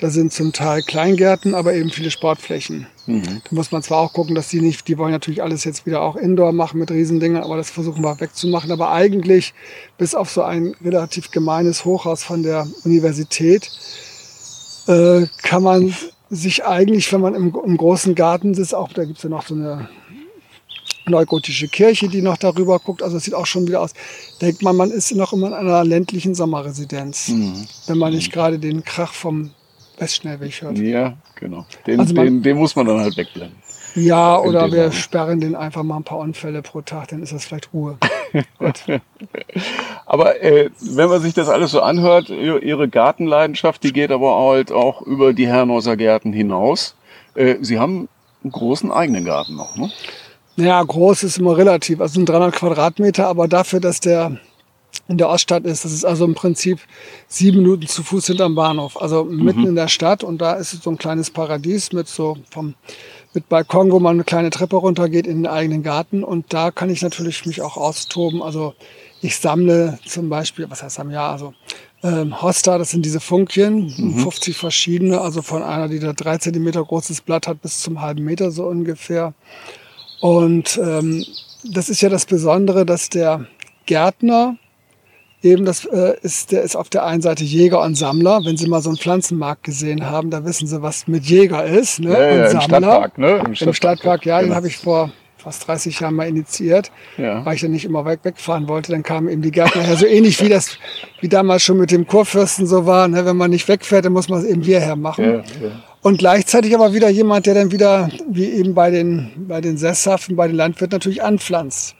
[0.00, 2.86] Da sind zum Teil Kleingärten, aber eben viele Sportflächen.
[3.06, 6.02] Da muss man zwar auch gucken, dass die nicht, die wollen natürlich alles jetzt wieder
[6.02, 8.70] auch Indoor machen mit Riesendingern, aber das versuchen wir wegzumachen.
[8.70, 9.54] Aber eigentlich,
[9.96, 13.70] bis auf so ein relativ gemeines Hochhaus von der Universität,
[14.86, 15.92] äh, kann man
[16.30, 19.54] sich eigentlich, wenn man im, im großen Garten sitzt, auch da gibt's ja noch so
[19.54, 19.88] eine
[21.08, 23.02] neugotische Kirche, die noch darüber guckt.
[23.02, 23.94] Also es sieht auch schon wieder aus.
[24.40, 27.32] Denkt man, man ist noch immer in einer ländlichen Sommerresidenz,
[27.86, 29.50] wenn man nicht gerade den Krach vom
[29.98, 30.78] Westschnellweg hört.
[30.78, 31.66] Ja, genau.
[31.86, 33.56] Den, Also man- den, den muss man dann halt wegblenden.
[33.94, 34.92] Ja, oder wir Raum.
[34.92, 37.96] sperren den einfach mal ein paar Unfälle pro Tag, dann ist das vielleicht Ruhe.
[40.06, 44.36] Aber äh, wenn man sich das alles so anhört, ihr- ihre Gartenleidenschaft, die geht aber
[44.38, 46.94] halt auch über die Herrenhauser Gärten hinaus.
[47.34, 48.08] Äh, Sie haben
[48.42, 49.90] einen großen eigenen Garten noch, ne?
[50.56, 52.00] Naja, groß ist immer relativ.
[52.00, 54.38] Also sind 300 Quadratmeter, aber dafür, dass der
[55.08, 56.80] in der Oststadt ist, das ist also im Prinzip
[57.26, 59.00] sieben Minuten zu Fuß hinterm Bahnhof.
[59.00, 62.36] Also mitten in der Stadt und da ist es so ein kleines Paradies mit so
[62.50, 62.74] vom
[63.34, 66.90] mit Balkon, wo man eine kleine Treppe runtergeht in den eigenen Garten und da kann
[66.90, 68.42] ich natürlich mich auch austoben.
[68.42, 68.74] Also
[69.20, 71.52] ich sammle zum Beispiel, was heißt am Jahr, also
[72.02, 76.84] ähm, Hosta, das sind diese Funkchen, 50 verschiedene, also von einer, die da drei Zentimeter
[76.84, 79.34] großes Blatt hat, bis zum halben Meter so ungefähr.
[80.20, 81.24] Und ähm,
[81.64, 83.46] das ist ja das Besondere, dass der
[83.86, 84.56] Gärtner
[85.42, 88.40] Eben, das äh, ist, der ist auf der einen Seite Jäger und Sammler.
[88.44, 92.00] Wenn Sie mal so einen Pflanzenmarkt gesehen haben, da wissen Sie, was mit Jäger ist.
[92.00, 92.10] Ne?
[92.12, 92.62] Ja, ja, und im Sammler.
[92.62, 93.30] Stadtpark, ne?
[93.30, 97.44] Im Im Stadtpark, Stadtpark, ja, den habe ich vor fast 30 Jahren mal initiiert, Ja.
[97.46, 98.90] weil ich dann nicht immer weit wegfahren wollte.
[98.90, 100.76] Dann kamen eben die Gärtner her, so ähnlich wie das,
[101.20, 103.06] wie damals schon mit dem Kurfürsten so war.
[103.06, 103.24] Ne?
[103.24, 105.24] Wenn man nicht wegfährt, dann muss man es eben hierher machen.
[105.24, 105.82] Ja, ja.
[106.02, 110.34] Und gleichzeitig aber wieder jemand, der dann wieder, wie eben bei den, bei den Sesshaften,
[110.34, 111.94] bei den Landwirten natürlich anpflanzt.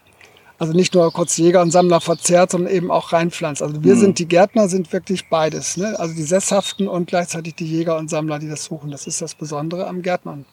[0.61, 3.63] Also nicht nur kurz Jäger und Sammler verzehrt, sondern eben auch reinpflanzt.
[3.63, 5.77] Also wir sind, die Gärtner sind wirklich beides.
[5.77, 5.95] Ne?
[5.99, 8.91] Also die Sesshaften und gleichzeitig die Jäger und Sammler, die das suchen.
[8.91, 10.45] Das ist das Besondere am Gärtnern.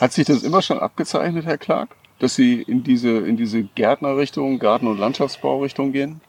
[0.00, 1.90] Hat sich das immer schon abgezeichnet, Herr Clark?
[2.18, 6.20] Dass Sie in diese, in diese Gärtnerrichtung, Garten- und Landschaftsbaurichtung gehen?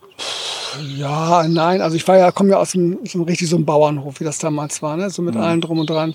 [0.97, 3.65] Ja, nein, also ich war ja, komme ja aus einem, so einem richtig so einem
[3.65, 5.09] Bauernhof, wie das damals war, ne?
[5.09, 6.13] So mit allem drum und dran.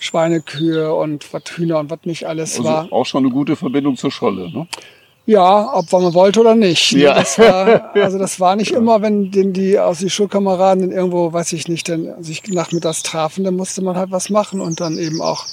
[0.00, 2.92] Schweinekühe und was Hühner und was nicht alles Also war.
[2.92, 4.66] auch schon eine gute Verbindung zur Scholle, ne?
[5.24, 6.92] Ja, ob man wollte oder nicht.
[6.94, 7.02] ne?
[7.02, 7.14] Ja.
[7.14, 11.32] Das war, also das war nicht immer, wenn den die aus die Schulkameraden dann irgendwo,
[11.32, 14.98] weiß ich nicht, dann sich nachmittags trafen, dann musste man halt was machen und dann
[14.98, 15.44] eben auch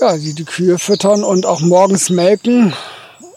[0.00, 2.72] ja, die, die Kühe füttern und auch morgens melken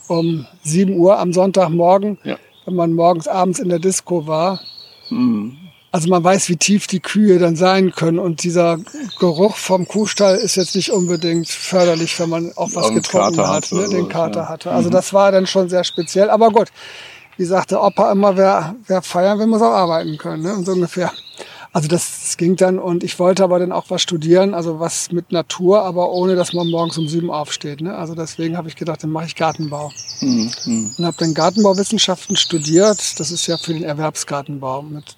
[0.07, 2.37] um 7 Uhr am Sonntagmorgen, Ja.
[2.65, 4.59] wenn man morgens abends in der Disco war.
[5.09, 5.57] Mhm.
[5.93, 8.79] Also man weiß, wie tief die Kühe dann sein können und dieser
[9.19, 13.71] Geruch vom Kuhstall ist jetzt nicht unbedingt förderlich, wenn man auch was getrunken Kater hat,
[13.71, 14.49] ne, den Kater ja.
[14.49, 14.71] hatte.
[14.71, 16.31] Also das war dann schon sehr speziell.
[16.31, 16.69] Aber gut,
[17.37, 20.55] wie sagte Opa immer, wer, wer feiern will, muss auch arbeiten können, ne?
[20.55, 21.11] und so ungefähr.
[21.73, 25.11] Also das, das ging dann und ich wollte aber dann auch was studieren, also was
[25.11, 27.81] mit Natur, aber ohne, dass man morgens um sieben aufsteht.
[27.81, 27.95] Ne?
[27.95, 29.91] Also deswegen habe ich gedacht, dann mache ich Gartenbau
[30.21, 30.93] Mhm.
[30.97, 33.19] und habe dann Gartenbauwissenschaften studiert.
[33.19, 35.17] Das ist ja für den Erwerbsgartenbau mit,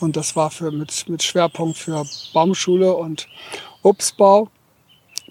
[0.00, 3.26] und das war für mit, mit Schwerpunkt für Baumschule und
[3.82, 4.48] Obstbau.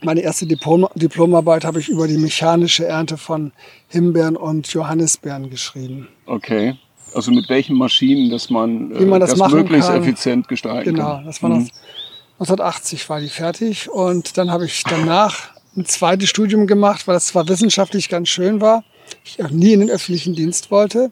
[0.01, 3.51] Meine erste Diplom, Diplomarbeit habe ich über die mechanische Ernte von
[3.87, 6.07] Himbeeren und Johannisbeeren geschrieben.
[6.25, 6.75] Okay.
[7.13, 10.01] Also mit welchen Maschinen, dass man, äh, Wie man das machen möglichst kann.
[10.01, 11.25] effizient gestalten Genau, kann.
[11.25, 11.67] das war noch
[12.39, 17.27] 1980 war die fertig und dann habe ich danach ein zweites Studium gemacht, weil das
[17.27, 18.83] zwar wissenschaftlich ganz schön war,
[19.23, 21.11] ich auch nie in den öffentlichen Dienst wollte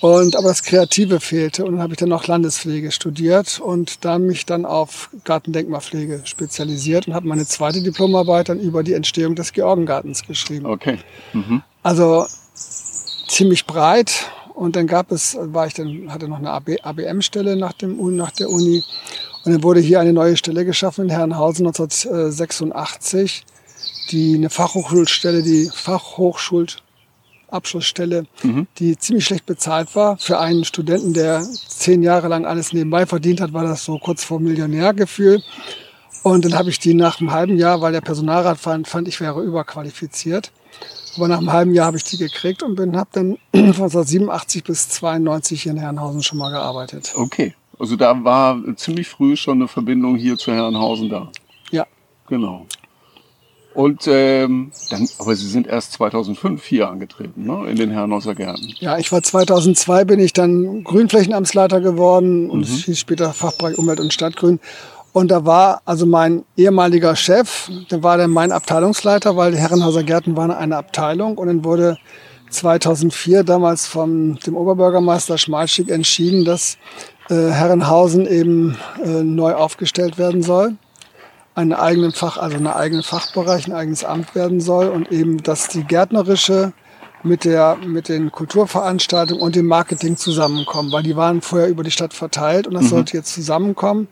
[0.00, 4.26] und aber das Kreative fehlte und dann habe ich dann noch Landespflege studiert und dann
[4.26, 9.52] mich dann auf Gartendenkmalpflege spezialisiert und habe meine zweite Diplomarbeit dann über die Entstehung des
[9.52, 10.66] Georgengartens geschrieben.
[10.66, 10.98] Okay.
[11.32, 11.62] Mhm.
[11.82, 12.26] Also
[13.26, 14.30] ziemlich breit.
[14.54, 18.30] Und dann gab es, war ich dann, hatte noch eine AB, ABM-Stelle nach, dem, nach
[18.30, 18.84] der Uni.
[19.44, 23.44] Und dann wurde hier eine neue Stelle geschaffen in Herrenhausen 1986,
[24.10, 25.68] die eine Fachhochschulstelle, die
[27.54, 28.26] Fachhochschulabschlussstelle,
[28.78, 30.16] die ziemlich schlecht bezahlt war.
[30.18, 34.24] Für einen Studenten, der zehn Jahre lang alles nebenbei verdient hat, war das so kurz
[34.24, 35.42] vor Millionärgefühl.
[36.22, 39.20] Und dann habe ich die nach einem halben Jahr, weil der Personalrat fand, fand ich
[39.20, 40.52] wäre überqualifiziert.
[41.16, 44.64] Aber nach einem halben Jahr habe ich die gekriegt und bin habe dann von 1987
[44.64, 47.12] bis 92 hier in Herrenhausen schon mal gearbeitet.
[47.14, 47.54] Okay.
[47.78, 51.30] Also da war ziemlich früh schon eine Verbindung hier zu Herrenhausen da.
[51.70, 51.86] Ja,
[52.28, 52.66] Genau.
[53.74, 57.68] Und ähm, dann, aber Sie sind erst 2005 hier angetreten, ne?
[57.68, 58.72] In den Herrenhauser Gärten.
[58.78, 64.00] ja, ich war 2002 bin ich dann Grünflächenamtsleiter geworden und es hieß später Fachbereich Umwelt
[64.00, 64.60] und Stadtgrün.
[65.12, 70.02] Und da war also mein ehemaliger Chef, der war dann mein Abteilungsleiter, weil die Herrenhauser
[70.02, 71.98] Gärten waren eine Abteilung und dann wurde
[72.50, 76.78] 2004 damals von dem Oberbürgermeister Schmalschick entschieden, dass
[77.28, 80.76] äh, Herrenhausen eben äh, neu aufgestellt werden soll.
[81.54, 85.68] Einen eigenen Fach, also einen eigenen Fachbereich, ein eigenes Amt werden soll und eben, dass
[85.68, 86.72] die gärtnerische
[87.22, 91.90] mit der, mit den Kulturveranstaltungen und dem Marketing zusammenkommen, weil die waren vorher über die
[91.90, 94.08] Stadt verteilt und das sollte jetzt zusammenkommen.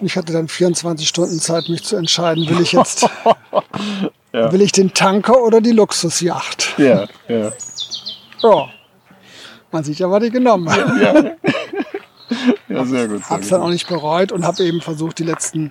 [0.00, 3.08] Und ich hatte dann 24 Stunden Zeit, mich zu entscheiden, will ich jetzt,
[4.32, 6.74] will ich den Tanker oder die Luxusjacht?
[6.78, 7.52] Ja, ja.
[8.42, 8.68] Ja.
[9.70, 11.36] Man sieht ja, was ich genommen habe.
[12.68, 13.24] Ja, sehr gut.
[13.24, 13.68] Sehr Hab's dann gut.
[13.68, 15.70] auch nicht bereut und habe eben versucht, die letzten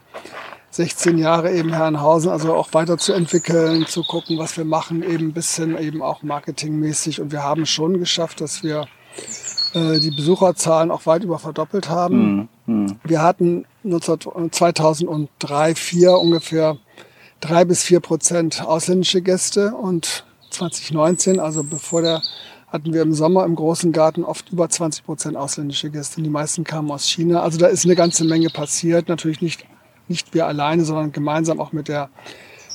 [0.72, 5.78] 16 Jahre eben Herrenhausen also auch weiterzuentwickeln, zu gucken, was wir machen, eben ein bisschen
[5.78, 7.22] eben auch marketingmäßig.
[7.22, 8.88] Und wir haben schon geschafft, dass wir
[9.74, 12.50] äh, die Besucherzahlen auch weit über verdoppelt haben.
[13.04, 16.78] Wir hatten 19, 2003, 2004 ungefähr
[17.42, 22.22] drei bis vier Prozent ausländische Gäste und 2019, also bevor der,
[22.68, 26.22] hatten wir im Sommer im großen Garten oft über 20 Prozent ausländische Gäste.
[26.22, 27.42] Die meisten kamen aus China.
[27.42, 29.10] Also da ist eine ganze Menge passiert.
[29.10, 29.66] Natürlich nicht,
[30.12, 32.10] nicht wir alleine, sondern gemeinsam auch mit der,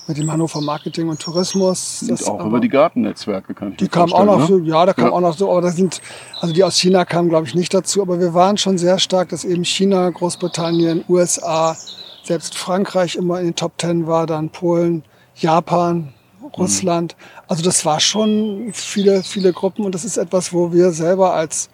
[0.09, 2.05] mit dem Hannover Marketing und Tourismus.
[2.09, 4.69] Und auch aber- über die Gartennetzwerke kann ich die kamen auch noch so, ne?
[4.69, 5.13] ja, da kamen Ja.
[5.15, 6.01] auch noch so, aber das sind,
[6.41, 9.29] also die aus China kamen, glaube ich, nicht dazu, aber wir waren schon sehr stark,
[9.31, 11.77] dass eben China, Großbritannien, USA,
[12.25, 15.05] selbst Frankreich immer in den Top Ten war, dann Polen,
[15.37, 16.13] Japan,
[16.57, 17.17] Russland.
[17.49, 21.69] Also das war schon viele, viele Gruppen und das ist etwas, wo wir selber als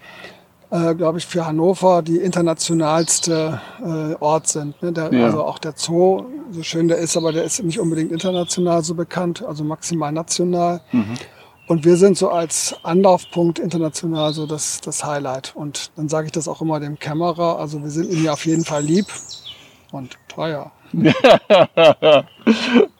[0.73, 4.83] äh, glaube ich, für Hannover die internationalste äh, Ort sind.
[4.83, 4.93] Ne?
[4.93, 5.27] Der, Ja.
[5.27, 8.95] Also auch der Zoo, so schön der ist, aber der ist nicht unbedingt international so
[8.95, 10.81] bekannt, also maximal national.
[11.69, 15.53] Und wir sind so als Anlaufpunkt international so das, das Highlight.
[15.55, 17.59] Und dann sage ich das auch immer dem Kämmerer.
[17.59, 19.07] Also wir sind ihm ja auf jeden Fall lieb
[19.93, 20.73] und teuer.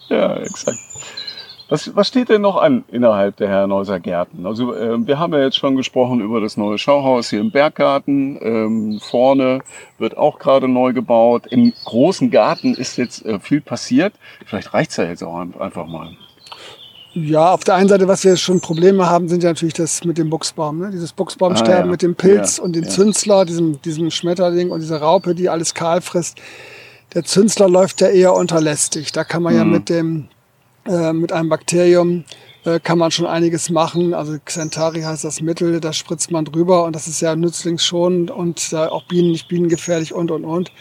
[0.09, 0.79] Ja, exakt.
[1.73, 4.45] Was, was steht denn noch an innerhalb der Herrenhäuser Gärten?
[4.47, 8.39] Also ähm, wir haben ja jetzt schon gesprochen über das neue Schauhaus hier im Berggarten.
[8.43, 9.61] Ähm, vorne
[9.99, 11.47] wird auch gerade neu gebaut.
[11.49, 14.13] Im großen Garten ist jetzt äh, viel passiert.
[14.45, 16.11] Vielleicht reicht's ja jetzt auch ein- einfach mal.
[17.15, 20.17] Ja, auf der einen Seite, was wir schon Probleme haben, sind ja natürlich das mit
[20.19, 20.79] dem Buchsbaum.
[20.79, 20.91] Ne?
[20.91, 21.91] Dieses Buchsbaumsterben Ah, ja.
[21.91, 22.89] mit dem Pilz Ja, und den ja.
[22.91, 26.39] Zünsler, diesem, diesem Schmetterling und dieser Raupe, die alles kahl frisst.
[27.15, 29.13] Der Zünsler läuft ja eher unterlästig.
[29.13, 29.71] Da kann man ja Mhm.
[29.73, 30.29] mit dem
[30.87, 32.25] äh, mit einem Bakterium
[32.65, 34.15] äh, kann man schon einiges machen.
[34.15, 38.73] Also Xentari heißt das Mittel, da spritzt man drüber und das ist ja nützlingsschonend und
[38.73, 40.73] äh, auch Bienen nicht bienengefährlich und und und.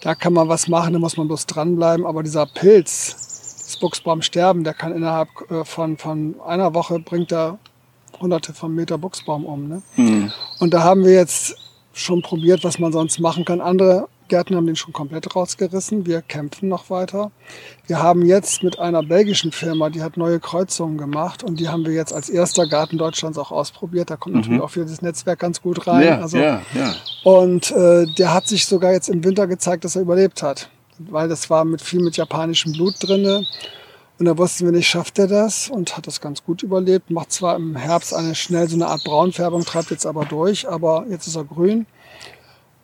[0.00, 2.06] Da kann man was machen, da muss man bloß dranbleiben.
[2.06, 7.58] Aber dieser Pilz, das Buchsbaumsterben, der kann innerhalb äh, von, von einer Woche bringt er
[8.18, 9.68] hunderte von Meter Buchsbaum um.
[9.68, 9.82] Ne?
[9.94, 10.32] Hm.
[10.58, 11.54] Und da haben wir jetzt
[11.92, 13.60] schon probiert, was man sonst machen kann.
[13.60, 16.06] Andere Gärten haben den schon komplett rausgerissen.
[16.06, 17.30] Wir kämpfen noch weiter.
[17.86, 21.84] Wir haben jetzt mit einer belgischen Firma, die hat neue Kreuzungen gemacht und die haben
[21.84, 24.08] wir jetzt als erster Garten Deutschlands auch ausprobiert.
[24.08, 25.98] Da kommt natürlich auch für das Netzwerk ganz gut rein.
[25.98, 26.04] Mhm.
[26.04, 26.94] Ja, also, ja, ja.
[27.24, 30.70] Und äh, der hat sich sogar jetzt im Winter gezeigt, dass er überlebt hat.
[30.98, 33.44] Weil das war mit viel mit japanischem Blut drinne.
[34.18, 37.10] Und da wussten wir nicht, schafft er das und hat das ganz gut überlebt.
[37.10, 41.06] Macht zwar im Herbst eine schnell so eine Art Braunfärbung, treibt jetzt aber durch, aber
[41.08, 41.86] jetzt ist er grün.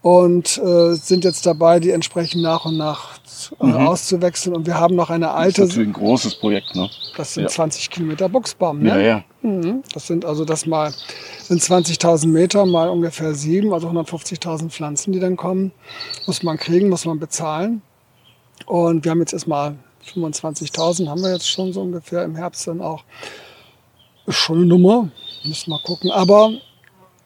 [0.07, 3.19] Und äh, sind jetzt dabei, die entsprechend nach und nach
[3.61, 4.55] äh, auszuwechseln.
[4.55, 6.89] Und wir haben noch eine Das ist alte, natürlich ein großes Projekt, ne?
[7.17, 7.49] das sind Ja.
[7.49, 8.83] 20 Kilometer Buchsbaum.
[8.83, 8.91] Ne?
[8.91, 9.25] Ja, ja.
[9.43, 9.83] Mhm.
[9.93, 10.95] Das sind also das mal
[11.43, 15.73] sind 20.000 Meter mal ungefähr sieben, also 150.000 Pflanzen, die dann kommen.
[16.29, 17.83] Muss man kriegen, muss man bezahlen.
[18.67, 19.75] Und wir haben jetzt erstmal
[20.15, 23.03] 25.000 haben wir jetzt schon so ungefähr im Herbst dann auch.
[24.49, 25.09] Eine Nummer,
[25.45, 26.13] müssen wir gucken.
[26.13, 26.53] Aber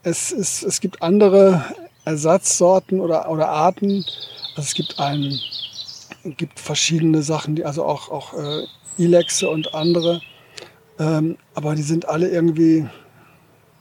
[0.03, 1.63] es, ist, es gibt andere
[2.05, 4.05] Ersatzsorten oder, oder Arten.
[4.57, 5.39] Also es gibt einen,
[6.37, 8.65] gibt verschiedene Sachen, die also auch, auch äh,
[8.99, 10.21] Ilexe und andere.
[10.99, 12.87] Ähm, aber die sind alle irgendwie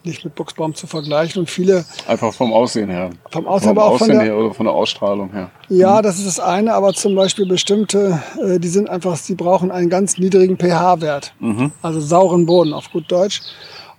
[0.06, 3.10] nicht mit Buchsbaum zu vergleichen und viele Einfach vom Aussehen her.
[3.32, 5.52] vom Aussehen, Vom aber auch von Aussehen der, her oder von der Ausstrahlung her.
[5.68, 9.72] ja, das ist das eine, aber zum Beispiel bestimmte, äh, die sind einfach, die brauchen
[9.72, 11.74] einen ganz niedrigen pH-Wert, Mhm.
[11.82, 13.42] also sauren Boden auf gut Deutsch.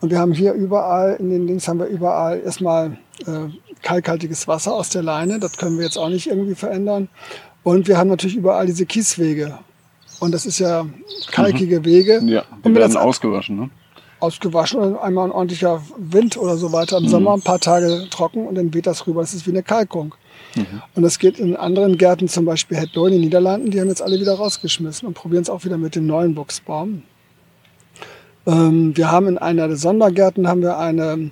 [0.00, 2.96] Und wir haben hier überall, in den Dings haben wir überall erstmal
[3.26, 7.08] äh, kalkhaltiges Wasser aus der Leine, das können wir jetzt auch nicht irgendwie verändern.
[7.62, 9.58] Und wir haben natürlich überall diese Kieswege.
[10.18, 10.86] Und das ist ja
[11.30, 12.20] kalkige Wege.
[12.20, 12.28] Mhm.
[12.28, 13.70] Ja, die und werden ausgewaschen, ne?
[14.20, 17.06] ausgewaschen und einmal ein ordentlicher Wind oder so weiter Mhm.
[17.06, 19.22] im Sommer, ein paar Tage trocken und dann weht das rüber.
[19.22, 20.14] Das ist wie eine Kalkung.
[20.54, 20.82] Mhm.
[20.94, 24.02] Und das geht in anderen Gärten, zum Beispiel Hetlo in den Niederlanden, die haben jetzt
[24.02, 27.02] alle wieder rausgeschmissen und probieren es auch wieder mit dem neuen Buchsbaum.
[28.46, 31.30] Ähm, wir haben in einer der Sondergärten haben wir eine,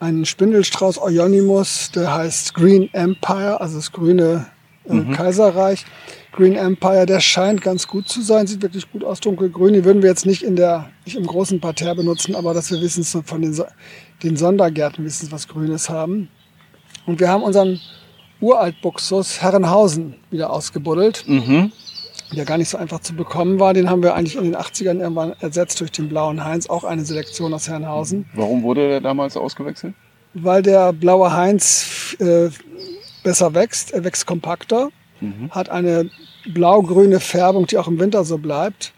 [0.00, 4.46] einen Spindelstrauß Euonymus, der heißt Green Empire, also das grüne
[4.86, 5.84] äh, Kaiserreich.
[6.32, 9.74] Green Empire, der scheint ganz gut zu sein, sieht wirklich gut aus, dunkelgrün.
[9.74, 12.80] Die würden wir jetzt nicht in der, nicht im großen Parterre benutzen, aber dass wir
[12.80, 13.66] wissen von den, So-
[14.22, 16.28] den Sondergärten wissen, was Grünes haben.
[17.06, 17.80] Und wir haben unseren
[18.40, 21.72] Uraltbuxus Herrenhausen wieder ausgebuddelt, Mhm.
[22.32, 23.74] Der gar nicht so einfach zu bekommen war.
[23.74, 27.04] Den haben wir eigentlich in den 80ern irgendwann ersetzt durch den blauen Heinz, auch eine
[27.04, 28.26] Selektion aus Herrenhausen.
[28.34, 29.94] Warum wurde der damals ausgewechselt?
[30.34, 32.50] weil der blaue Heinz äh,
[33.22, 33.92] besser wächst.
[33.92, 34.90] Er wächst kompakter,
[35.50, 36.10] hat eine
[36.54, 38.92] blau-grüne Färbung, die auch im Winter so bleibt.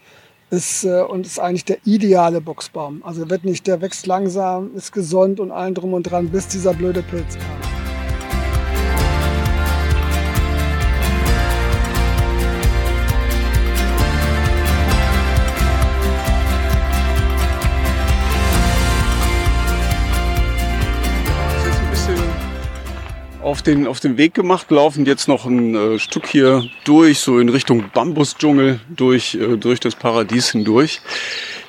[0.49, 3.03] Ist, äh, und ist eigentlich der ideale Buchsbaum.
[3.03, 6.75] Also wird nicht, der wächst langsam, ist gesund und allen drum und dran, bis dieser
[6.75, 7.82] blöde Pilz kam.
[23.43, 27.39] Auf den, auf den Weg gemacht, laufen jetzt noch ein äh, Stück hier durch, so
[27.39, 31.01] in Richtung Bambusdschungel, durch, äh, durch das Paradies hindurch.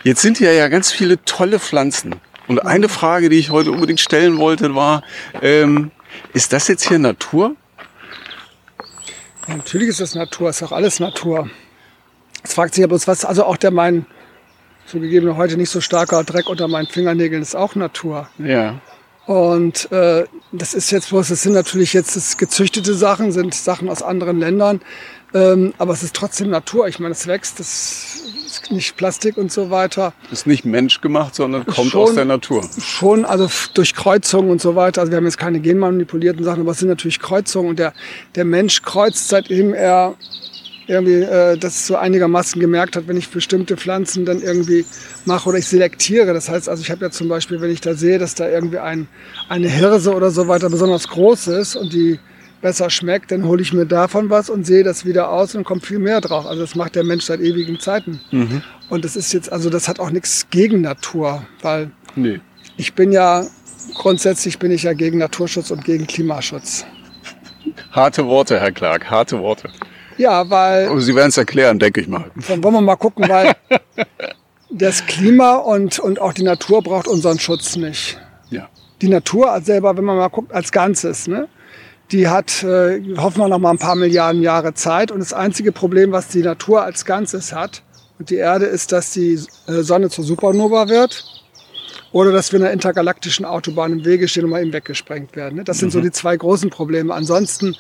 [0.05, 2.15] Jetzt sind hier ja ganz viele tolle Pflanzen.
[2.47, 5.03] Und eine Frage, die ich heute unbedingt stellen wollte, war,
[5.43, 5.91] ähm,
[6.33, 7.57] ist das jetzt hier Natur?
[9.49, 11.51] Ja, natürlich ist das Natur, ist auch alles Natur.
[12.43, 14.07] Es fragt sich ja bloß, was, also auch der mein,
[14.87, 18.29] zugegeben heute nicht so starker Dreck unter meinen Fingernägeln ist auch Natur.
[18.39, 18.81] Ja.
[19.27, 23.89] Und äh, das ist jetzt bloß, das sind natürlich jetzt das gezüchtete Sachen, sind Sachen
[23.89, 24.81] aus anderen Ländern.
[25.33, 26.87] Ähm, aber es ist trotzdem Natur.
[26.87, 30.13] Ich meine, es wächst, es ist nicht Plastik und so weiter.
[30.31, 32.65] Ist nicht menschgemacht, sondern kommt schon, aus der Natur.
[32.79, 35.01] Schon, also durch Kreuzungen und so weiter.
[35.01, 37.71] Also wir haben jetzt keine genmanipulierten Sachen, aber es sind natürlich Kreuzungen.
[37.71, 37.95] Und der,
[38.37, 40.15] der Mensch kreuzt, seitdem er
[40.87, 44.85] irgendwie äh, das so einigermaßen gemerkt hat, wenn ich bestimmte Pflanzen dann irgendwie
[45.25, 46.35] mache oder ich selektiere.
[46.35, 48.79] Das heißt also, ich habe ja zum Beispiel, wenn ich da sehe, dass da irgendwie
[48.79, 49.09] ein,
[49.49, 52.19] eine Hirse oder so weiter besonders groß ist und die
[52.61, 55.85] besser schmeckt, dann hole ich mir davon was und sehe das wieder aus und kommt
[55.85, 56.47] viel mehr drauf.
[56.47, 58.21] Also das macht der Mensch seit ewigen Zeiten.
[58.31, 58.63] Mhm.
[58.89, 62.41] Und das ist jetzt, also das hat auch nichts gegen Natur, weil nee.
[62.79, 63.47] ich bin ja,
[63.95, 66.87] grundsätzlich bin ich ja gegen Naturschutz und gegen Klimaschutz.
[67.93, 69.69] Harte Worte, Herr Clark, harte Worte.
[70.17, 70.89] Ja, weil.
[70.89, 72.31] Aber Sie werden es erklären, denke ich mal.
[72.49, 73.55] Dann wollen wir mal gucken, weil
[74.71, 78.19] das Klima und, und auch die Natur braucht unseren Schutz nicht.
[78.51, 78.69] Ja.
[79.03, 81.49] Die Natur selber, wenn man mal guckt, als Ganzes, ne?
[82.13, 85.11] Die hat, äh, hoffen wir noch mal ein paar Milliarden Jahre Zeit.
[85.11, 87.83] Und das einzige Problem, was die Natur als Ganzes hat
[88.19, 91.25] und die Erde, ist, dass die äh, Sonne zur Supernova wird
[92.15, 95.57] oder dass wir in einer intergalaktischen Autobahn im Wege stehen und mal eben weggesprengt werden.
[95.57, 95.65] Ne?
[95.65, 95.93] Das sind mhm.
[95.93, 97.13] so die zwei großen Probleme.
[97.13, 97.75] Ansonsten,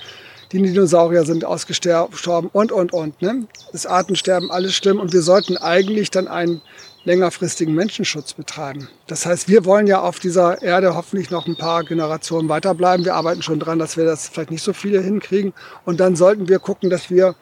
[0.55, 3.21] die Dinosaurier sind ausgestorben und, und, und.
[3.21, 3.47] Ne?
[3.73, 5.01] Das Artensterben, alles schlimm.
[5.01, 6.63] Und wir sollten eigentlich dann einen
[7.05, 8.89] längerfristigen Menschenschutz betreiben.
[9.09, 13.05] Das heißt, wir wollen ja auf dieser Erde hoffentlich noch ein paar Generationen weiterbleiben.
[13.05, 15.53] Wir arbeiten schon dran, dass wir das vielleicht nicht so viele hinkriegen.
[15.85, 17.35] Und dann sollten wir gucken, dass wir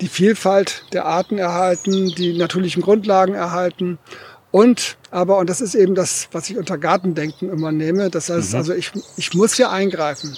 [0.00, 3.98] die Vielfalt der Arten erhalten, die natürlichen Grundlagen erhalten.
[4.50, 8.52] Und aber, und das ist eben das, was ich unter Gartendenken immer nehme, das heißt,
[8.52, 8.58] mhm.
[8.58, 10.36] also ich, ich muss ja eingreifen.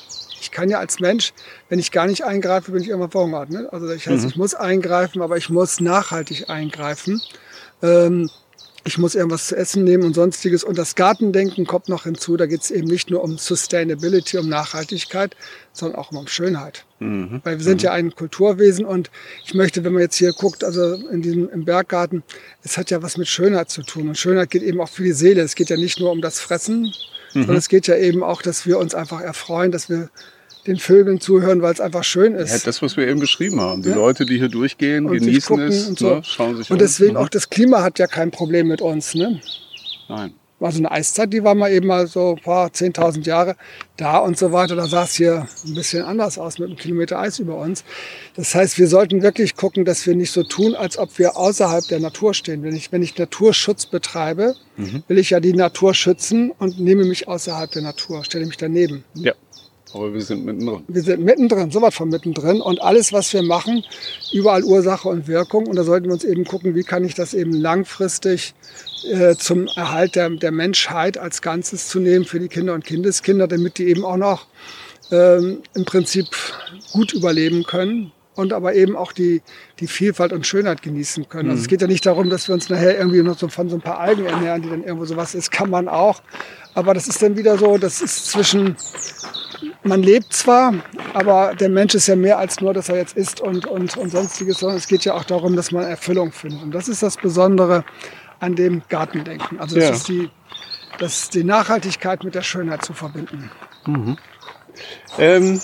[0.52, 1.32] Ich kann ja als Mensch,
[1.70, 3.48] wenn ich gar nicht eingreife, bin ich immer verhungert.
[3.48, 3.70] Ne?
[3.72, 4.28] Also das heißt, mhm.
[4.28, 7.22] ich muss eingreifen, aber ich muss nachhaltig eingreifen.
[7.80, 8.28] Ähm,
[8.84, 10.62] ich muss irgendwas zu essen nehmen und sonstiges.
[10.62, 12.36] Und das Gartendenken kommt noch hinzu.
[12.36, 15.36] Da geht es eben nicht nur um Sustainability, um Nachhaltigkeit,
[15.72, 16.84] sondern auch um Schönheit.
[16.98, 17.40] Mhm.
[17.44, 17.86] Weil wir sind mhm.
[17.86, 19.10] ja ein Kulturwesen und
[19.46, 22.24] ich möchte, wenn man jetzt hier guckt, also in diesem, im Berggarten,
[22.62, 24.08] es hat ja was mit Schönheit zu tun.
[24.08, 25.40] Und Schönheit geht eben auch für die Seele.
[25.40, 26.92] Es geht ja nicht nur um das Fressen,
[27.32, 27.40] mhm.
[27.40, 30.10] sondern es geht ja eben auch, dass wir uns einfach erfreuen, dass wir
[30.66, 32.52] den Vögeln zuhören, weil es einfach schön ist.
[32.52, 33.82] Ja, das, was wir eben beschrieben haben.
[33.82, 33.96] Die ja.
[33.96, 36.14] Leute, die hier durchgehen, und genießen es, und so.
[36.16, 37.22] ne, schauen sich Und deswegen um.
[37.22, 39.14] auch das Klima hat ja kein Problem mit uns.
[39.14, 39.40] Ne?
[40.08, 40.34] Nein.
[40.62, 43.56] Also eine Eiszeit, die war mal eben mal so ein paar 10.000 Jahre
[43.96, 44.76] da und so weiter.
[44.76, 47.82] Da sah es hier ein bisschen anders aus mit einem Kilometer Eis über uns.
[48.36, 51.88] Das heißt, wir sollten wirklich gucken, dass wir nicht so tun, als ob wir außerhalb
[51.88, 52.62] der Natur stehen.
[52.62, 55.02] Wenn ich, wenn ich Naturschutz betreibe, mhm.
[55.08, 59.02] will ich ja die Natur schützen und nehme mich außerhalb der Natur, stelle mich daneben.
[59.14, 59.32] Ja.
[59.94, 60.82] Aber wir sind mittendrin.
[60.88, 62.60] Wir sind mittendrin, sowas von mittendrin.
[62.60, 63.84] Und alles, was wir machen,
[64.32, 65.66] überall Ursache und Wirkung.
[65.66, 68.54] Und da sollten wir uns eben gucken, wie kann ich das eben langfristig
[69.10, 73.48] äh, zum Erhalt der, der Menschheit als Ganzes zu nehmen für die Kinder und Kindeskinder,
[73.48, 74.46] damit die eben auch noch
[75.10, 76.26] ähm, im Prinzip
[76.92, 79.42] gut überleben können und aber eben auch die,
[79.78, 81.50] die Vielfalt und Schönheit genießen können.
[81.50, 81.70] Also es mhm.
[81.70, 83.98] geht ja nicht darum, dass wir uns nachher irgendwie noch so von so ein paar
[83.98, 86.22] Algen ernähren, die dann irgendwo sowas ist, kann man auch.
[86.74, 88.76] Aber das ist dann wieder so, das ist zwischen
[89.84, 90.74] man lebt zwar,
[91.12, 94.10] aber der Mensch ist ja mehr als nur, dass er jetzt isst und, und, und
[94.10, 96.62] sonstiges, sondern es geht ja auch darum, dass man Erfüllung findet.
[96.62, 97.84] Und das ist das Besondere
[98.40, 99.58] an dem Gartendenken.
[99.58, 99.90] Also das ja.
[99.90, 100.30] ist die,
[100.98, 103.50] das die Nachhaltigkeit mit der Schönheit zu verbinden.
[103.86, 104.16] Mhm.
[105.18, 105.60] Ähm,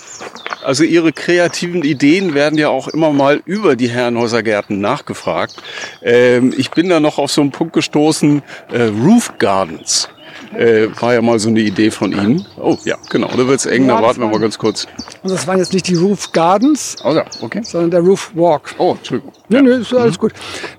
[0.63, 5.55] also Ihre kreativen Ideen werden ja auch immer mal über die Herrenhäuser Gärten nachgefragt.
[6.03, 10.09] Ähm, ich bin da noch auf so einen Punkt gestoßen, äh, Roof Gardens.
[10.55, 12.45] Äh, war ja mal so eine Idee von Ihnen.
[12.57, 13.27] Oh ja, genau.
[13.27, 14.87] Da wird es eng, ja, da warten wir mal ganz kurz.
[15.21, 17.61] Und das waren jetzt nicht die Roof Gardens, oh, ja, okay.
[17.63, 18.73] sondern der Roof Walk.
[18.77, 19.33] Oh, Entschuldigung.
[19.49, 19.61] Nö, ja.
[19.61, 20.21] nö, ist alles mhm.
[20.21, 20.33] gut.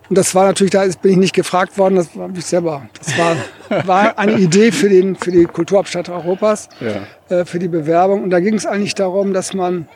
[0.08, 2.88] Und das war natürlich, da bin ich nicht gefragt worden, das war ich selber.
[2.98, 3.36] Das war,
[3.86, 7.36] war eine Idee für, den, für die Kulturhauptstadt Europas, ja.
[7.36, 8.24] äh, für die Bewerbung.
[8.24, 9.88] Und da ging es eigentlich darum, dass man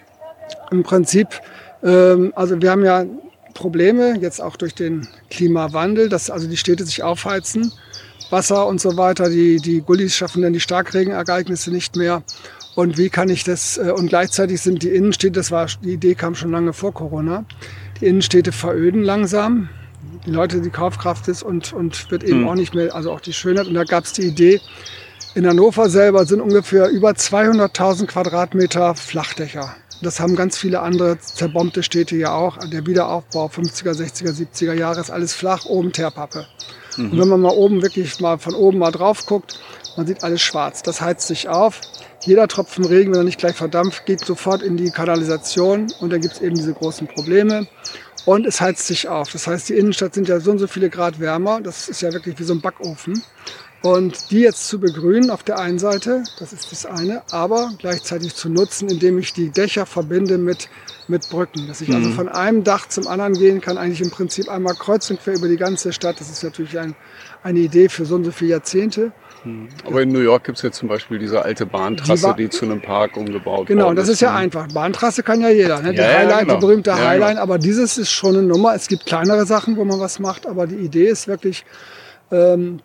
[0.71, 1.29] im Prinzip,
[1.83, 3.05] ähm, also wir haben ja
[3.55, 7.73] Probleme, jetzt auch durch den Klimawandel, dass also die Städte sich aufheizen.
[8.31, 9.29] Wasser und so weiter.
[9.31, 12.23] Die, die Gullis schaffen dann die Starkregenereignisse nicht mehr.
[12.75, 16.15] Und wie kann ich das, äh, und gleichzeitig sind die Innenstädte, das war, die Idee
[16.15, 17.45] kam schon lange vor Corona,
[18.01, 19.69] die Innenstädte veröden langsam.
[20.27, 22.49] Die Leute, die Kaufkraft ist und, und wird eben mhm.
[22.49, 23.67] auch nicht mehr, also auch die Schönheit.
[23.67, 24.61] Und da gab es die Idee,
[25.35, 29.75] in Hannover selber sind ungefähr über 200.000 Quadratmeter Flachdächer.
[30.01, 32.59] Das haben ganz viele andere zerbombte Städte ja auch.
[32.59, 36.47] Der Wiederaufbau 50er, 60er, 70er Jahre ist alles flach, oben Teerpappe.
[36.97, 37.13] Mhm.
[37.13, 39.59] Und wenn man mal oben wirklich mal von oben mal drauf guckt,
[39.97, 40.83] man sieht alles schwarz.
[40.83, 41.81] Das heizt sich auf.
[42.21, 46.21] Jeder Tropfen Regen, wenn er nicht gleich verdampft, geht sofort in die Kanalisation und dann
[46.21, 47.67] gibt es eben diese großen Probleme.
[48.25, 49.31] Und es heizt sich auf.
[49.31, 51.61] Das heißt, die Innenstadt sind ja so und so viele Grad wärmer.
[51.61, 53.23] Das ist ja wirklich wie so ein Backofen.
[53.85, 58.35] Und die jetzt zu begrünen auf der einen Seite, das ist das eine, aber gleichzeitig
[58.35, 60.71] zu nutzen, indem ich die Dächer verbinde mit,
[61.07, 61.69] mit Brücken.
[61.69, 62.15] Dass ich also Mhm.
[62.15, 65.49] von einem Dach zum anderen gehen kann, eigentlich im Prinzip einmal kreuz und quer über
[65.49, 66.19] die ganze Stadt.
[66.19, 66.95] Das ist natürlich ein,
[67.43, 69.13] eine Idee für so und so viele Jahrzehnte.
[69.85, 72.65] Aber in New York gibt's jetzt zum Beispiel diese alte Bahntrasse, Die die, Ba- zu
[72.65, 74.37] einem Park umgebaut Genau, und das ist ja Mhm.
[74.39, 74.69] einfach.
[74.69, 75.83] Bahntrasse kann ja jeder.
[75.83, 75.91] Ne?
[75.93, 76.55] Die Ja, ja, Highline, genau.
[76.55, 77.43] die berühmte Ja, Highline, genau.
[77.43, 78.75] aber dieses ist schon eine Nummer.
[78.75, 81.67] Es gibt kleinere Sachen, wo man was macht, aber die Idee ist wirklich,
[82.33, 82.81] ähm,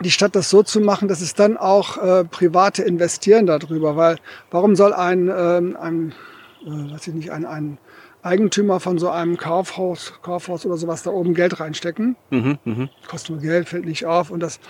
[0.00, 3.96] die Stadt das so zu machen, dass es dann auch äh, Private investieren darüber.
[3.96, 4.16] Weil
[4.50, 6.14] warum soll ein, ähm, ein
[6.64, 7.78] äh, weiß ich nicht, ein, ein
[8.22, 12.16] Eigentümer von so einem Kaufhaus, Kaufhaus oder sowas da oben Geld reinstecken?
[12.30, 12.88] Mhm, mhm.
[13.08, 14.60] kostet nur Geld, fällt nicht auf und das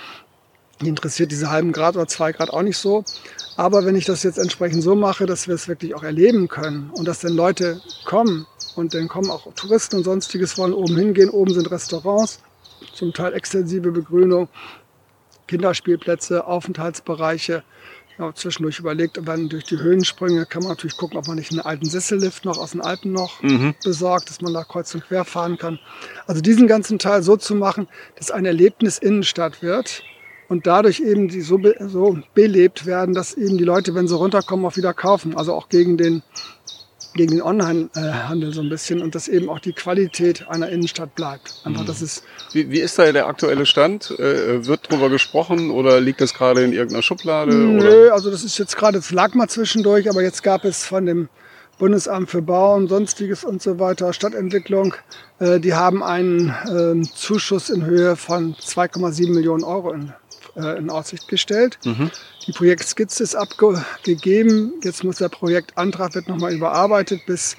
[0.81, 3.05] die interessiert diese halben Grad oder zwei Grad auch nicht so.
[3.57, 6.91] Aber wenn ich das jetzt entsprechend so mache, dass wir es wirklich auch erleben können
[6.95, 11.29] und dass dann Leute kommen und dann kommen auch Touristen und sonstiges wollen oben hingehen.
[11.29, 12.41] Oben sind Restaurants,
[12.95, 14.49] zum Teil extensive Begrünung,
[15.51, 17.65] Kinderspielplätze, Aufenthaltsbereiche.
[18.13, 21.51] Ich habe zwischendurch überlegt, wenn durch die Höhensprünge kann man natürlich gucken, ob man nicht
[21.51, 23.75] einen alten Sessellift noch aus den Alpen noch Mhm.
[23.83, 25.81] besorgt, dass man da kreuz und quer fahren kann.
[26.27, 30.05] Also diesen ganzen Teil so zu machen, dass ein Erlebnis Innenstadt wird
[30.49, 34.17] und dadurch eben die so, be so belebt werden, dass eben die Leute, wenn sie
[34.17, 35.37] runterkommen, auch wieder kaufen.
[35.37, 36.23] Also auch gegen den,
[37.15, 41.61] gegen den Online-Handel so ein bisschen und dass eben auch die Qualität einer Innenstadt bleibt.
[41.65, 44.11] Einfach, dass es Wie, wie ist da der aktuelle Stand?
[44.19, 47.53] Äh, wird drüber gesprochen oder liegt das gerade in irgendeiner Schublade?
[47.53, 47.85] Oder?
[47.85, 51.07] Nö, also das ist jetzt gerade, es lag mal zwischendurch, aber jetzt gab es von
[51.07, 51.29] dem
[51.81, 54.95] Bundesamt für Bau und sonstiges und so weiter, Stadtentwicklung,
[55.41, 60.13] äh, die haben einen ähm, Zuschuss in Höhe von 2,7 Millionen Euro in,
[60.57, 61.79] äh, in Aussicht gestellt.
[62.51, 64.73] Die Projektskizze ist abgegeben.
[64.83, 67.57] Jetzt muss der Projektantrag wird nochmal überarbeitet bis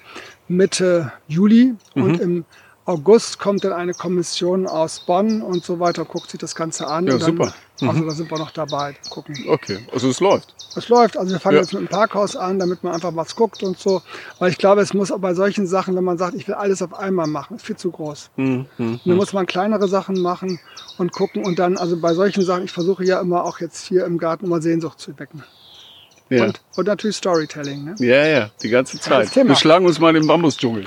[0.49, 2.43] Mitte Juli und im
[2.91, 7.07] August kommt dann eine Kommission aus Bonn und so weiter, guckt sich das Ganze an.
[7.07, 7.53] Ja, und dann, super.
[7.81, 9.45] Also da sind wir noch dabei, gucken.
[9.47, 10.53] Okay, also es läuft.
[10.75, 11.61] Es läuft, also wir fangen Ja.
[11.61, 14.01] jetzt mit dem Parkhaus an, damit man einfach was guckt und so.
[14.39, 16.81] Weil ich glaube, es muss auch bei solchen Sachen, wenn man sagt, ich will alles
[16.81, 18.29] auf einmal machen, ist viel zu groß.
[18.35, 18.65] Mhm.
[18.77, 18.99] mhm.
[19.05, 20.59] Dann muss man kleinere Sachen machen
[20.97, 24.05] und gucken und dann, also bei solchen Sachen, ich versuche ja immer auch jetzt hier
[24.05, 25.43] im Garten immer Sehnsucht zu wecken.
[26.31, 26.45] Ja.
[26.45, 27.83] Und, und natürlich Storytelling.
[27.83, 27.95] Ne?
[27.99, 29.35] ja, ja, die ganze Zeit.
[29.35, 30.85] Wir schlagen uns mal in den Bambusdschungel.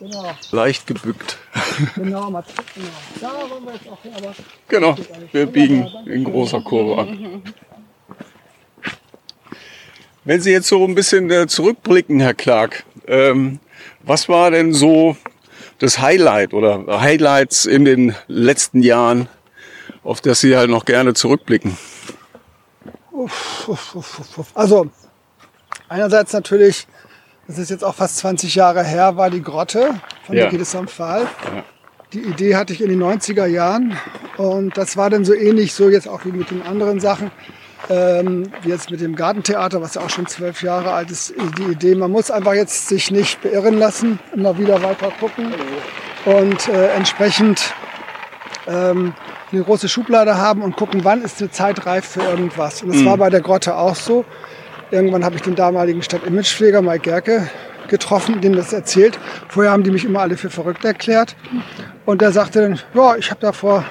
[0.00, 1.38] Genau, Leicht gebückt.
[1.94, 2.42] genau, mal,
[2.74, 2.88] genau.
[3.20, 4.34] Da wollen wir jetzt auch hin, aber
[4.66, 4.96] Genau,
[5.30, 7.42] wir biegen in großer Kurve an.
[10.24, 13.60] Wenn Sie jetzt so ein bisschen äh, zurückblicken, Herr Clark, ähm,
[14.02, 15.16] was war denn so
[15.78, 19.28] das Highlight oder Highlights in den letzten Jahren,
[20.02, 21.76] auf das Sie halt noch gerne zurückblicken?
[24.54, 24.86] Also,
[25.88, 26.86] einerseits natürlich,
[27.46, 29.94] das ist jetzt auch fast 20 Jahre her, war die Grotte
[30.24, 30.48] von Ja.
[30.48, 31.22] De Saint-Phal.
[31.22, 31.64] Ja.
[32.12, 33.96] Die Idee hatte ich in den 90er Jahren
[34.36, 37.30] und das war dann so ähnlich, so jetzt auch wie mit den anderen Sachen,
[37.88, 41.70] ähm, wie jetzt mit dem Gartentheater, was ja auch schon zwölf Jahre alt ist, die
[41.70, 45.54] Idee, man muss einfach jetzt sich nicht beirren lassen, immer wieder weiter gucken
[46.24, 47.74] und äh, entsprechend
[48.66, 49.14] ähm,
[49.52, 52.82] eine große Schublade haben und gucken, wann ist eine Zeit reif für irgendwas.
[52.82, 54.24] Und das war bei der Grotte auch so.
[54.90, 57.48] Irgendwann habe ich den damaligen Stadtimagepfleger Mike Gerke
[57.88, 59.18] getroffen, dem das erzählt.
[59.48, 61.36] Vorher haben die mich immer alle für verrückt erklärt.
[62.06, 63.84] Und der sagte dann, ja, ich habe da vor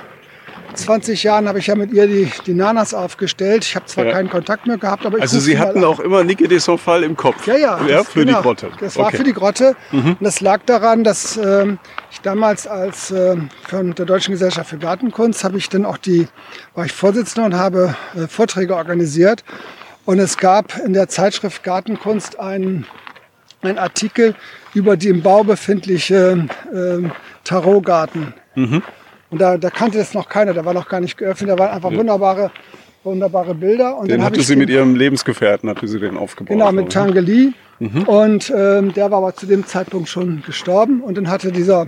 [0.84, 3.66] 20 Jahren habe ich ja mit ihr die, die Nanas aufgestellt.
[3.66, 4.12] Ich habe zwar Ja.
[4.14, 7.16] keinen Kontakt mehr gehabt, aber ich Also Sie hatten auch immer Niki de Saint-Phal im
[7.16, 7.46] Kopf.
[7.48, 7.80] Ja, ja.
[7.88, 8.38] ja für genau.
[8.38, 8.70] die Grotte.
[8.80, 9.16] Das war Okay.
[9.16, 9.18] Mhm.
[9.18, 9.76] für die Grotte.
[9.92, 11.80] Und das lag daran, dass ähm,
[12.12, 16.28] ich damals als ähm, von der Deutschen Gesellschaft für Gartenkunst habe ich dann auch die,
[16.76, 19.44] war ich Vorsitzender und habe äh, Vorträge organisiert.
[20.06, 22.86] Und es gab in der Zeitschrift Gartenkunst einen,
[23.62, 24.36] einen Artikel
[24.74, 27.12] über die im Bau befindliche ähm,
[27.44, 28.34] Tarotgarten.
[28.56, 28.82] Mhm.
[29.30, 31.52] Und da, da kannte das noch keiner, der war noch gar nicht geöffnet.
[31.52, 32.52] Da waren einfach wunderbare,
[33.04, 33.98] wunderbare Bilder.
[33.98, 36.50] Und Den hatte sie den- mit Ihrem Lebensgefährten, hatte sie den aufgebaut.
[36.50, 37.54] Genau, mit glaube Tangeli.
[37.80, 38.04] Mhm.
[38.04, 41.02] Und ähm, der war aber zu dem Zeitpunkt schon gestorben.
[41.02, 41.88] Und dann hatte dieser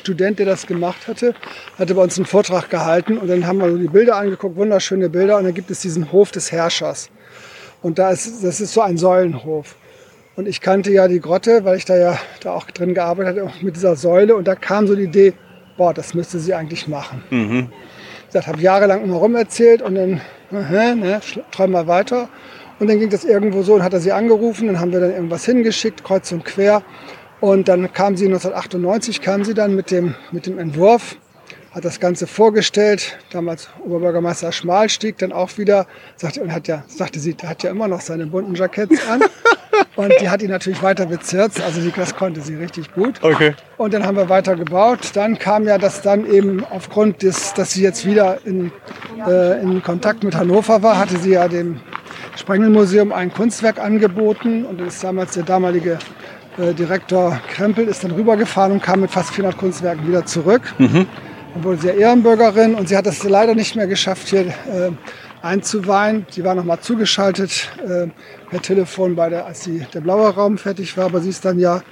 [0.00, 1.34] Student, der das gemacht hatte,
[1.78, 3.18] hatte bei uns einen Vortrag gehalten.
[3.18, 5.38] Und dann haben wir so die Bilder angeguckt, wunderschöne Bilder.
[5.38, 7.10] Und dann gibt es diesen Hof des Herrschers.
[7.82, 9.76] Und da ist, das ist so ein Säulenhof.
[10.36, 13.44] Und ich kannte ja die Grotte, weil ich da ja da auch drin gearbeitet hatte,
[13.46, 14.36] auch mit dieser Säule.
[14.36, 15.32] Und da kam so die Idee,
[15.80, 17.22] boah, das müsste sie eigentlich machen.
[18.20, 20.20] Ich gesagt, habe jahrelang immer rum erzählt und dann,
[20.52, 21.22] aha, ne,
[21.52, 22.28] träum mal weiter.
[22.78, 25.10] Und dann ging das irgendwo so und hat er sie angerufen, dann haben wir dann
[25.10, 26.82] irgendwas hingeschickt, kreuz und quer.
[27.40, 31.16] Und dann kam sie 1998, kam sie dann mit dem, mit dem Entwurf,
[31.70, 33.16] hat das Ganze vorgestellt.
[33.32, 37.62] Damals Oberbürgermeister Schmal stieg dann auch wieder, sagte, und hat ja, sagte sie, der hat
[37.62, 39.22] ja immer noch seine bunten Jacketts an.
[39.96, 41.60] Und die hat ihn natürlich weiter bezirzt.
[41.60, 43.22] Also die, das konnte sie richtig gut.
[43.22, 43.54] Okay.
[43.76, 45.10] Und dann haben wir weiter gebaut.
[45.14, 48.72] Dann kam ja das dann eben aufgrund des, dass sie jetzt wieder in,
[49.26, 51.80] äh, in Kontakt mit Hannover war, hatte sie ja dem
[52.36, 54.64] Sprengelmuseum ein Kunstwerk angeboten.
[54.64, 55.98] Und dann ist damals der damalige
[56.58, 60.62] äh, Direktor Krempel ist dann rübergefahren und kam mit fast 400 Kunstwerken wieder zurück.
[61.54, 64.90] Dann wurde sie ja Ehrenbürgerin und sie hat es leider nicht mehr geschafft, hier äh,
[65.42, 66.26] einzuweihen.
[66.30, 68.08] Sie war noch mal zugeschaltet äh,
[68.50, 71.06] per Telefon, bei der, als die, der blaue Raum fertig war.
[71.06, 71.82] Aber sie ist dann ja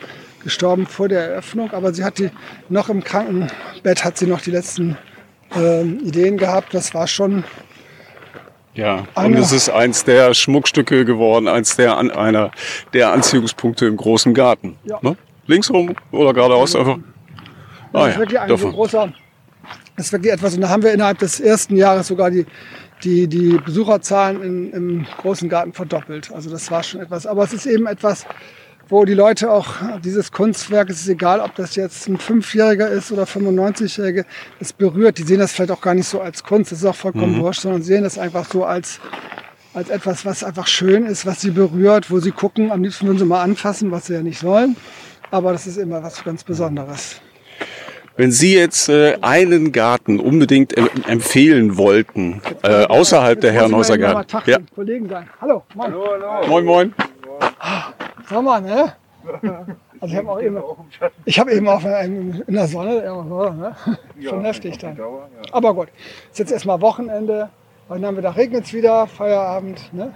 [0.42, 1.70] gestorben vor der Eröffnung.
[1.72, 2.30] Aber sie hat die
[2.68, 4.96] noch im Krankenbett hat sie noch die letzten
[5.56, 6.74] äh, Ideen gehabt.
[6.74, 7.44] Das war schon
[8.74, 12.50] Ja, und Einer- es ist eins der Schmuckstücke geworden, eins der an, einer
[12.92, 14.76] der Anziehungspunkte im großen Garten.
[14.84, 14.98] Ja.
[15.02, 15.16] Ne?
[15.46, 16.98] Links rum oder geradeaus einfach.
[17.92, 18.72] Das Ah ist ja, wirklich ein davon.
[18.72, 19.12] großer,
[19.96, 22.44] das ist wirklich etwas, und da haben wir innerhalb des ersten Jahres sogar die,
[23.04, 26.32] die, die Besucherzahlen in, im großen Garten verdoppelt.
[26.32, 28.26] Also das war schon etwas, aber es ist eben etwas,
[28.88, 33.12] wo die Leute auch dieses Kunstwerk, es ist egal, ob das jetzt ein Fünfjähriger ist
[33.12, 34.24] oder 95-Jährige,
[34.60, 35.18] es berührt.
[35.18, 37.62] Die sehen das vielleicht auch gar nicht so als Kunst, das ist auch vollkommen wurscht,
[37.62, 38.98] sondern sehen das einfach so als,
[39.74, 42.72] als etwas, was einfach schön ist, was sie berührt, wo sie gucken.
[42.72, 44.76] Am liebsten würden sie mal anfassen, was sie ja nicht sollen.
[45.30, 47.20] Aber das ist immer was ganz Besonderes.
[48.18, 54.26] Wenn Sie jetzt äh, einen Garten unbedingt em empfehlen wollten, äh, außerhalb der Herrenhäuser Garten.
[54.26, 54.58] Tag Ja.
[54.58, 55.30] den Kollegen sagen.
[55.40, 55.94] Hallo, moin.
[56.48, 56.94] Moin, moin.
[58.28, 58.92] Sag mal, ne?
[60.00, 60.58] Also ich habe auch eben,
[61.26, 63.76] ich habe eben auch in der Sonne, ne?
[64.28, 64.98] schon heftig dann.
[65.52, 65.88] Aber gut,
[66.32, 67.50] ist jetzt erstmal Wochenende.
[67.88, 69.94] Heute Nachmittag regnet es wieder, Feierabend.
[69.94, 70.12] Ne?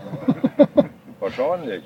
[1.21, 1.85] Wahrscheinlich.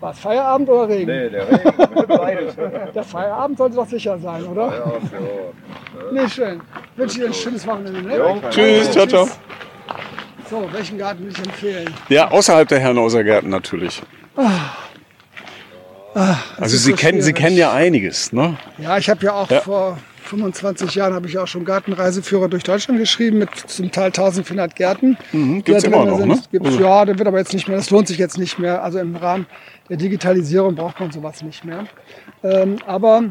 [0.00, 1.06] War es Feierabend oder Regen?
[1.10, 2.06] Nee, der Regen.
[2.08, 2.54] Beides.
[2.94, 4.66] Der Feierabend sollte doch sicher sein, oder?
[4.68, 6.10] Ja, so.
[6.12, 6.60] Nee, schön.
[6.96, 8.02] Wünsche dir ein schönes Wochenende.
[8.02, 8.16] Ne?
[8.16, 8.40] Jo.
[8.50, 9.28] Tschüss, ciao, ciao.
[10.48, 11.94] So, welchen Garten will ich empfehlen?
[12.08, 14.02] Ja, außerhalb der Herrenhäuser Gärten natürlich.
[16.14, 18.56] Das Also ist Sie so kennen, Sie kennen ja einiges, ne?
[18.78, 19.60] Ja, ich habe ja auch Ja.
[19.60, 19.98] vor
[20.30, 25.16] 25 Jahren habe ich auch schon Gartenreiseführer durch Deutschland geschrieben mit zum Teil 1400 Gärten.
[25.32, 26.28] Mhm, gibt's da immer noch, sind.
[26.28, 26.40] ne?
[26.52, 28.82] Gibt's, Also- ja, der wird aber jetzt nicht mehr, das lohnt sich jetzt nicht mehr.
[28.84, 29.46] Also im Rahmen
[29.88, 31.84] der Digitalisierung braucht man sowas nicht mehr.
[32.44, 33.24] Ähm, aber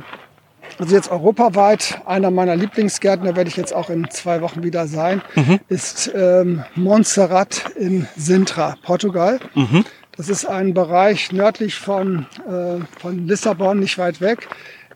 [0.77, 4.85] also jetzt europaweit einer meiner Lieblingsgärten, da werde ich jetzt auch in zwei Wochen wieder
[4.87, 5.59] sein, Mhm.
[5.69, 9.39] ist ähm, Montserrat in Sintra, Portugal.
[9.55, 9.85] Mhm.
[10.17, 14.49] Das ist ein Bereich nördlich von, äh, von Lissabon, nicht weit weg,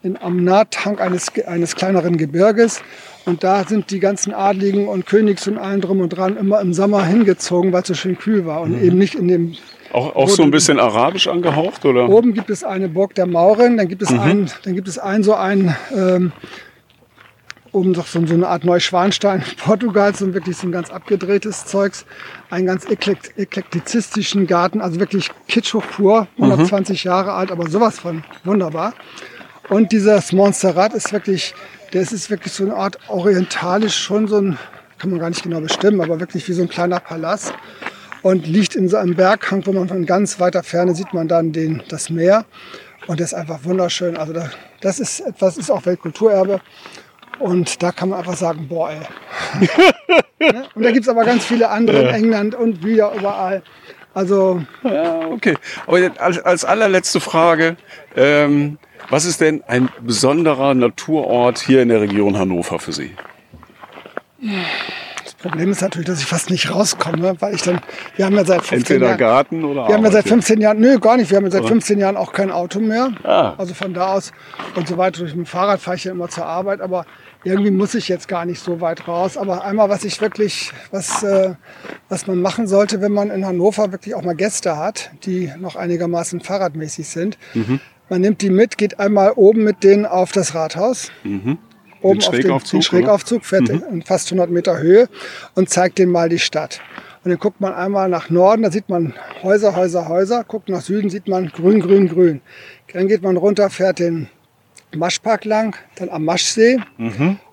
[0.04, 2.82] in, am Nahthang eines, eines kleineren Gebirges.
[3.26, 6.74] Und da sind die ganzen Adligen und Königs und allen drum und dran immer im
[6.74, 8.62] Sommer hingezogen, weil es so schön kühl war.
[8.62, 9.56] Und eben nicht in dem.
[9.94, 12.10] Auch, auch so ein bisschen arabisch angehaucht, oder?
[12.10, 15.24] Oben gibt es eine Burg der Mauren, dann gibt es einen, dann gibt es einen
[15.24, 16.32] so einen, ähm,
[17.72, 22.06] oben doch so, so eine Art Neuschwanstein Portugals, so wirklich so ein ganz abgedrehtes Zeugs,
[22.50, 28.24] einen ganz eklekt, eklektizistischen Garten, also wirklich kitschhoch pur, 120 Jahre alt, aber sowas von
[28.44, 28.94] wunderbar.
[29.70, 31.54] Und dieses Montserrat ist wirklich,
[31.92, 34.58] das ist wirklich so eine Art orientalisch, schon so ein,
[34.98, 37.54] kann man gar nicht genau bestimmen, aber wirklich wie so ein kleiner Palast
[38.24, 41.52] und liegt in so einem Berghang, wo man von ganz weiter Ferne sieht man dann
[41.52, 42.46] den, das Meer.
[43.08, 44.18] Und das ist einfach wunderschön.
[44.18, 44.50] Also da,
[44.82, 46.62] das ist etwas, ist auch Weltkulturerbe.
[47.40, 49.70] Und da kann man einfach sagen, boah, ey.
[50.40, 50.66] Ne?
[50.76, 53.64] und da gibt es aber ganz viele andere in England und wieder überall.
[54.14, 55.56] Also Ja, okay.
[55.88, 57.78] Aber als, als allerletzte Frage,
[58.18, 58.78] ähm,
[59.10, 63.12] was ist denn ein besonderer Naturort hier in der Region Hannover für Sie?
[65.24, 67.80] das Problem ist natürlich, dass ich fast nicht rauskomme, weil ich dann,
[68.16, 70.34] wir haben ja seit 15 Entweder Jahren, Garten oder wir haben ja seit Arbeit?
[70.34, 73.12] 15 Jahren, nö, gar nicht, wir haben ja seit 15 Jahren auch kein Auto mehr.
[73.24, 73.54] Ah.
[73.58, 74.32] Also von da aus
[74.76, 75.20] und so weiter.
[75.20, 77.06] Durch mit dem Fahrrad fahre ich ja immer zur Arbeit, aber
[77.44, 79.38] irgendwie muss ich jetzt gar nicht so weit raus.
[79.38, 81.56] Aber einmal, was ich wirklich, was, äh,
[82.10, 85.76] was man machen sollte, wenn man in Hannover wirklich auch mal Gäste hat, die noch
[85.76, 87.38] einigermaßen fahrradmäßig sind.
[87.54, 87.80] Mhm.
[88.14, 91.12] Man nimmt die mit, geht einmal oben mit denen auf das Rathaus.
[92.04, 95.10] Oben auf den, Schrägaufzug, den Schrägaufzug, fährt in fast 100 Meter Höhe
[95.56, 96.80] und zeigt denen mal die Stadt.
[97.24, 100.44] Und dann guckt man einmal nach Norden, da sieht man Häuser, Häuser, Häuser.
[100.44, 102.42] Guckt nach Süden, sieht man grün, grün, grün.
[102.94, 104.30] Dann geht man runter, fährt den
[104.96, 106.78] Maschpark lang, dann am Maschsee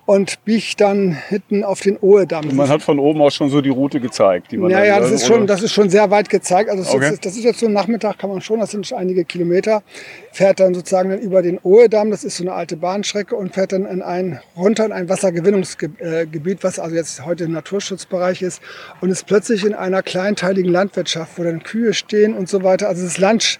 [0.05, 2.55] und biegt dann hinten auf den Ohedamm.
[2.55, 4.99] Man hat von oben aus schon so die Route gezeigt, die man Ja, dann, ja,
[4.99, 6.69] das äh, ist schon, das ist schon sehr weit gezeigt.
[6.69, 7.11] Also ist Okay.
[7.11, 9.83] jetzt, das ist jetzt so ein Nachmittag, kann man schon, das sind schon einige Kilometer.
[10.31, 13.73] Fährt dann sozusagen dann über den Ohedamm, das ist so eine alte Bahnstrecke und fährt
[13.73, 18.61] dann in ein, runter in ein Wassergewinnungsgebiet, was also jetzt heute im Naturschutzbereich ist
[19.01, 22.87] und ist plötzlich in einer kleinteiligen Landwirtschaft, wo dann Kühe stehen und so weiter.
[22.87, 23.59] Also das Land,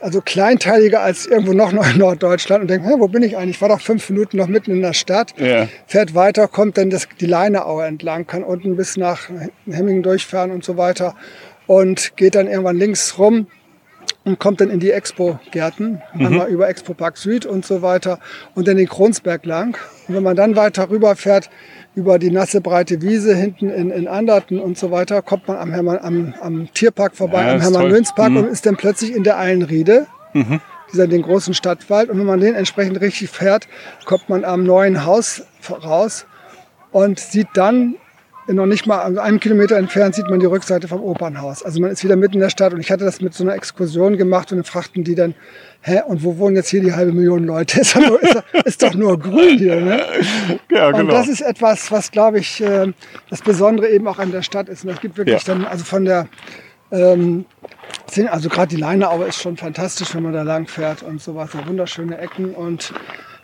[0.00, 3.56] also kleinteiliger als irgendwo noch in Norddeutschland und denkt, wo bin ich eigentlich?
[3.56, 5.34] Ich war doch fünf Minuten noch mitten in der Stadt.
[5.38, 5.68] Ja.
[5.86, 9.28] Fährt weiter, kommt dann das, die Leineaue entlang, kann unten bis nach
[9.70, 11.14] Hemmingen durchfahren und so weiter
[11.66, 13.46] und geht dann irgendwann links rum
[14.24, 18.18] und kommt dann in die Expo-Gärten, einmal über Expo Park Süd und so weiter
[18.54, 19.76] und dann den Kronsberg lang.
[20.08, 21.48] Und wenn man dann weiter rüberfährt,
[21.94, 25.72] über die nasse breite Wiese hinten in, in Anderten und so weiter, kommt man am,
[25.72, 27.90] Hermann, am, am Tierpark vorbei, Ja, am toll.
[28.32, 28.36] Mhm.
[28.38, 30.06] und ist dann plötzlich in der Eilenriede,
[30.92, 32.10] dieser den großen Stadtwald.
[32.10, 33.66] Und wenn man den entsprechend richtig fährt,
[34.04, 36.26] kommt man am neuen Haus raus
[36.92, 37.94] und sieht dann
[38.48, 41.62] noch nicht mal also einen Kilometer entfernt sieht man die Rückseite vom Opernhaus.
[41.62, 43.54] Also man ist wieder mitten in der Stadt und ich hatte das mit so einer
[43.54, 45.34] Exkursion gemacht und dann fragten die dann,
[45.82, 47.80] hä, und wo wohnen jetzt hier die halbe Million Leute?
[47.86, 50.02] Ist doch nur, ist doch, ist doch nur grün hier, ne?
[50.70, 52.92] Ja, Und das ist etwas, was, glaube ich, äh,
[53.30, 54.84] das Besondere eben auch an der Stadt ist.
[54.84, 55.54] Und das gibt wirklich Ja.
[55.54, 56.28] dann, also von der,
[56.92, 57.44] ähm,
[58.30, 61.50] also gerade die Leineaue ist schon fantastisch, wenn man da lang fährt und sowas.
[61.52, 62.92] So wunderschöne Ecken und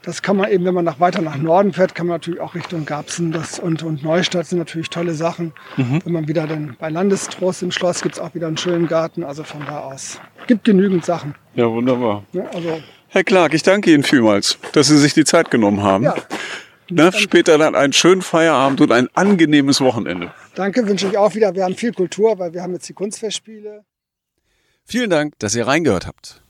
[0.02, 2.54] das kann man eben, wenn man nach, weiter nach Norden fährt, kann man natürlich auch
[2.54, 5.52] Richtung Garbsen das, und, und Neustadt sind natürlich tolle Sachen.
[5.76, 9.22] Wenn man wieder dann bei Landestrost im Schloss gibt es auch wieder einen schönen Garten.
[9.24, 11.34] Also von da aus gibt genügend Sachen.
[11.54, 12.24] Ja, wunderbar.
[12.32, 12.48] Ne?
[12.52, 16.04] Also Herr Clark, ich danke Ihnen vielmals, dass Sie sich die Zeit genommen haben.
[16.04, 16.14] ja,
[16.90, 20.32] Na, später dann einen schönen Feierabend und ein angenehmes Wochenende.
[20.54, 21.54] danke, wünsche ich auch wieder.
[21.54, 23.84] Wir haben viel Kultur, weil wir haben jetzt die Kunstfestspiele.
[24.84, 26.42] Vielen Dank, dass ihr reingehört habt.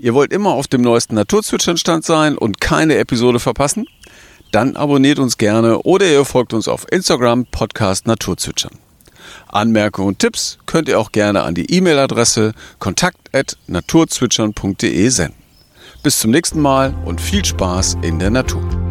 [0.00, 3.88] Ihr wollt immer auf dem neuesten Naturzwitschernstand sein und keine Episode verpassen?
[4.52, 8.78] Dann abonniert uns gerne oder ihr folgt uns auf Instagram Podcast Naturzwitschern.
[9.48, 15.34] Anmerkungen und Tipps könnt ihr auch gerne an die E-Mail-Adresse kontakt@naturzwitschern.de senden.
[16.02, 18.87] Bis zum nächsten Mal und viel Spaß in der Natur.